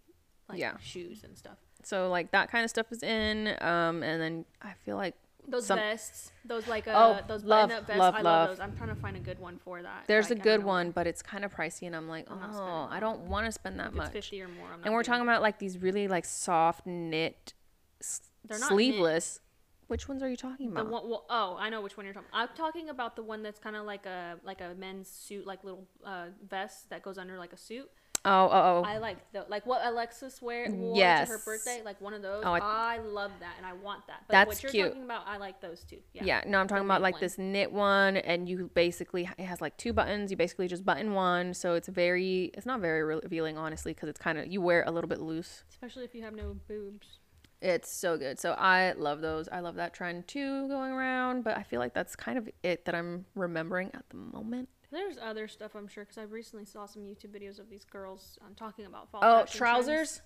[0.49, 0.77] like Yeah.
[0.79, 1.59] shoes and stuff.
[1.85, 3.49] So like that kind of stuff is in.
[3.61, 5.15] Um, and then I feel like
[5.49, 7.99] Those Some- vests, those like uh, Oh, those love, button-up vests.
[8.01, 8.49] love, I love, love.
[8.51, 8.61] those.
[8.61, 10.05] I'm trying to find a good one for that.
[10.09, 12.89] there's like, a good one, but it's kind of pricey, and I'm like, I'm oh,
[12.91, 14.13] I don't want to spend that much.
[14.13, 17.55] fifty or more, I'm not And we're talking about like these really like soft knit,
[18.01, 18.75] s- They're not knit.
[18.75, 19.41] sleeveless.
[19.89, 20.91] Which ones are you talking The about?
[20.91, 22.29] one, well, oh, I know which one you're talking.
[22.33, 25.63] I'm talking about the one that's kind of like a like a men's suit, like
[25.63, 27.89] little uh, vest that goes under like a suit.
[28.27, 28.83] Oh, oh, oh.
[28.85, 32.43] I like the like what Alexis wear wore to her birthday, like one of those.
[32.45, 34.25] Oh, I- I, love that, and I want that.
[34.27, 34.89] But That's what you're cute.
[34.89, 35.99] talking about, I like those too.
[36.13, 36.25] Yeah.
[36.25, 36.43] yeah.
[36.47, 37.21] no, I'm talking the about like one.
[37.21, 40.31] this knit one, and you basically it has like two buttons.
[40.31, 44.21] You basically just button one, so it's very, it's not very revealing, honestly, because it's
[44.21, 45.65] kind of you wear it a little bit loose.
[45.71, 47.19] Especially if you have no boobs.
[47.63, 48.39] It's so good.
[48.39, 49.49] So I love those.
[49.49, 52.85] I love that trend too going around, but I feel like that's kind of it
[52.85, 54.69] that I'm remembering at the moment.
[54.93, 58.39] There's other stuff I'm sure because I recently saw some YouTube videos of these girls
[58.45, 59.21] um, talking about fall.
[59.23, 60.21] Oh, trousers?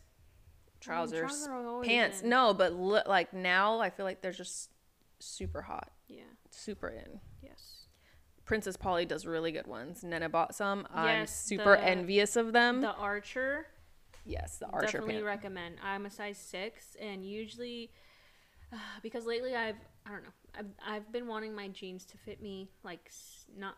[0.80, 1.18] Trousers.
[1.20, 2.22] trousers are always Pants.
[2.22, 2.28] in.
[2.30, 4.70] No, but li- like now I feel like they're just
[5.18, 5.90] super hot.
[6.08, 6.22] Yeah.
[6.50, 7.20] Super in.
[7.42, 7.86] Yes.
[8.44, 10.02] Princess Polly does really good ones.
[10.02, 10.86] Nena bought some.
[10.92, 12.80] I'm super the- envious of them.
[12.80, 13.66] The Archer.
[14.24, 15.24] yes, the Archer definitely pant.
[15.26, 15.76] recommend.
[15.84, 17.90] I'm a size six, and usually,
[18.72, 22.42] uh, because lately I've I don't know I've I've been wanting my jeans to fit
[22.42, 23.10] me like
[23.56, 23.76] not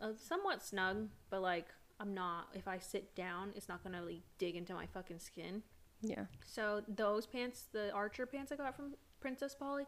[0.00, 1.66] uh, somewhat snug, but like
[1.98, 2.48] I'm not.
[2.54, 5.62] If I sit down, it's not gonna like dig into my fucking skin.
[6.02, 6.26] yeah.
[6.44, 9.84] So those pants, the Archer pants I got from Princess Polly,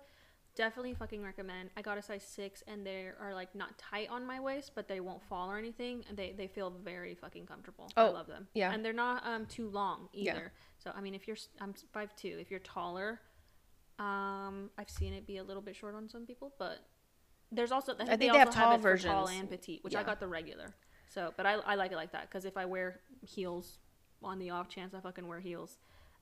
[0.54, 1.70] definitely fucking recommend.
[1.76, 4.88] I got a size six, and they are like not tight on my waist, but
[4.88, 7.90] they won't fall or anything, and they they feel very fucking comfortable.
[7.96, 8.48] Oh, I love them.
[8.54, 8.72] yeah.
[8.72, 10.52] and they're not um too long either.
[10.54, 10.82] Yeah.
[10.82, 13.20] So I mean, if you're I'm five two, if you're taller,
[13.98, 16.78] um, I've seen it be a little bit short on some people, but
[17.50, 19.40] There's also I think, I think they, they have tall it for tall versions.
[19.40, 20.74] and petite, which I got the regular.
[21.08, 23.78] So, but I, I like it like that because if I wear heels
[24.22, 25.78] on the off chance I fucking wear heels,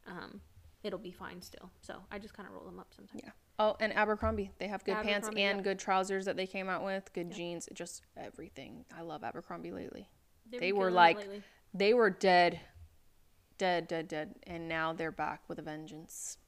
[0.06, 0.40] um,
[0.84, 1.70] it'll be fine still.
[1.80, 3.22] So I just kind of roll them up sometimes.
[3.24, 3.30] Yeah.
[3.58, 4.52] Oh, and Abercrombie.
[4.58, 5.64] They have good pants and yep.
[5.64, 7.36] good trousers that they came out with, good Yep.
[7.36, 8.84] jeans, just everything.
[8.96, 10.08] I love Abercrombie lately.
[10.50, 11.42] They've They were like- lately.
[11.74, 12.60] They were dead,
[13.58, 16.38] dead, dead, dead, and now they're back with a vengeance.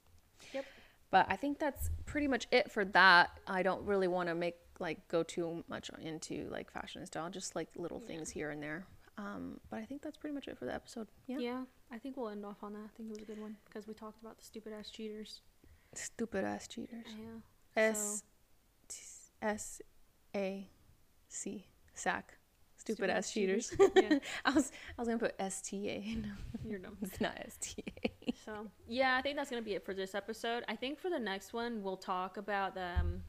[0.52, 0.64] Yep.
[1.10, 3.30] But I think that's pretty much it for that.
[3.46, 7.30] I don't really want to make like go too much into like fashion and style,
[7.30, 8.86] just like little things here and there.
[9.16, 11.08] Um, but I think that's pretty much it for the episode.
[11.26, 11.38] Yeah.
[11.38, 12.78] Yeah, I think we'll end off on that.
[12.84, 15.40] I think it was a good one because we talked about the stupid ass cheaters.
[15.94, 17.06] Stupid ass cheaters.
[17.18, 17.82] Yeah.
[17.82, 18.22] S
[19.42, 19.80] S
[20.34, 20.68] A
[21.28, 22.34] C sack.
[22.76, 23.74] Stupid ass cheaters.
[23.96, 26.16] yeah, I was I was gonna put S T A.
[26.22, 26.96] No, you're dumb.
[27.02, 28.32] it's not S T A.
[28.44, 30.64] So yeah, I think that's gonna be it for this episode.
[30.68, 33.22] I think for the next one we'll talk about the um,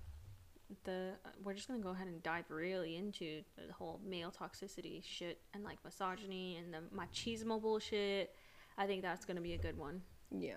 [0.83, 5.03] the uh, we're just gonna go ahead and dive really into the whole male toxicity
[5.03, 8.33] shit and like misogyny and the machismo bullshit.
[8.77, 10.01] I think that's gonna be a good one
[10.31, 10.53] Yeah.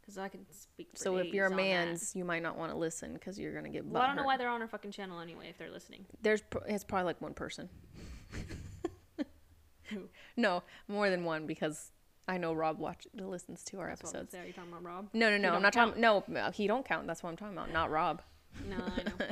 [0.00, 0.88] because I can speak.
[0.94, 1.62] So if you're a on that.
[1.62, 3.84] man's, you might not want to listen because you're gonna get.
[3.86, 6.06] well, I don't know why they're on our fucking channel anyway if they're listening.
[6.22, 7.68] There's pr- it's probably like one person.
[10.36, 11.90] No, more than one because
[12.28, 14.32] I know Rob watch listens to our That's what I'm episodes.
[14.32, 14.44] saying.
[14.44, 15.08] Are you talking about Rob?
[15.12, 15.54] No, no, no.
[15.54, 16.00] I'm not talking.
[16.00, 17.08] No, no, he don't count.
[17.08, 17.72] That's what I'm talking about.
[17.72, 18.22] Not Rob.
[18.68, 19.26] No, I know.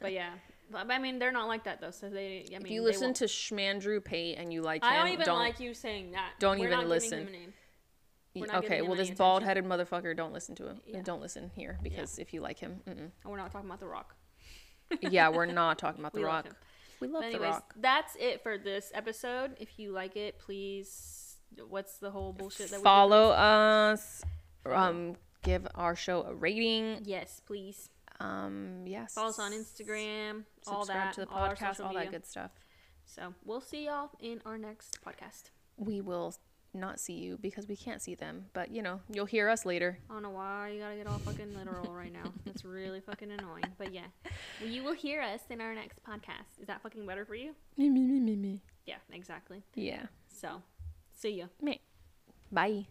[0.00, 0.30] but yeah,
[0.70, 1.90] but, I mean they're not like that though.
[1.90, 4.96] So they, I mean, if you listen to Schmandrew Pate and you like him, I
[4.96, 6.32] don't even like you saying that.
[6.38, 7.20] don't We're even listen.
[7.20, 7.52] him a name.
[8.34, 10.80] We're not Okay, well, this bald headed motherfucker, don't listen to him.
[10.86, 11.02] Yeah.
[11.02, 12.98] Don't listen here because if you like him, mm-mm.
[12.98, 14.14] And we're not talking about The Rock.
[15.00, 16.46] yeah, we're not talking about The We Rock.
[16.46, 16.54] him.
[17.00, 17.74] We love But The Rock.
[17.76, 19.56] that's it for this episode.
[19.58, 21.38] If you like it, please.
[21.68, 24.22] What's the whole bullshit that we Follow us.
[24.64, 27.00] Um, give our show a rating.
[27.04, 27.88] Yes, please.
[28.20, 29.14] Um, yes.
[29.14, 30.44] Follow us on Instagram.
[30.66, 31.14] all Subscribe that.
[31.14, 32.50] to the all podcast, social all that good stuff.
[33.04, 35.50] So we'll see y'all in our next podcast.
[35.76, 36.34] We will
[36.72, 39.98] not see you because we can't see them, but you know, you'll hear us later.
[40.08, 42.32] I don't know why you gotta get all fucking literal right now.
[42.44, 43.64] That's really fucking annoying.
[43.78, 44.06] But yeah,
[44.60, 46.60] well, you will hear us in our next podcast.
[46.60, 47.54] Is that fucking better for you?
[47.76, 48.60] Me, me, me, me, me.
[48.86, 49.62] Yeah, exactly.
[49.74, 50.06] Yeah.
[50.28, 50.62] So,
[51.16, 51.46] see ya.
[51.60, 51.80] Me.
[52.52, 52.86] Bye.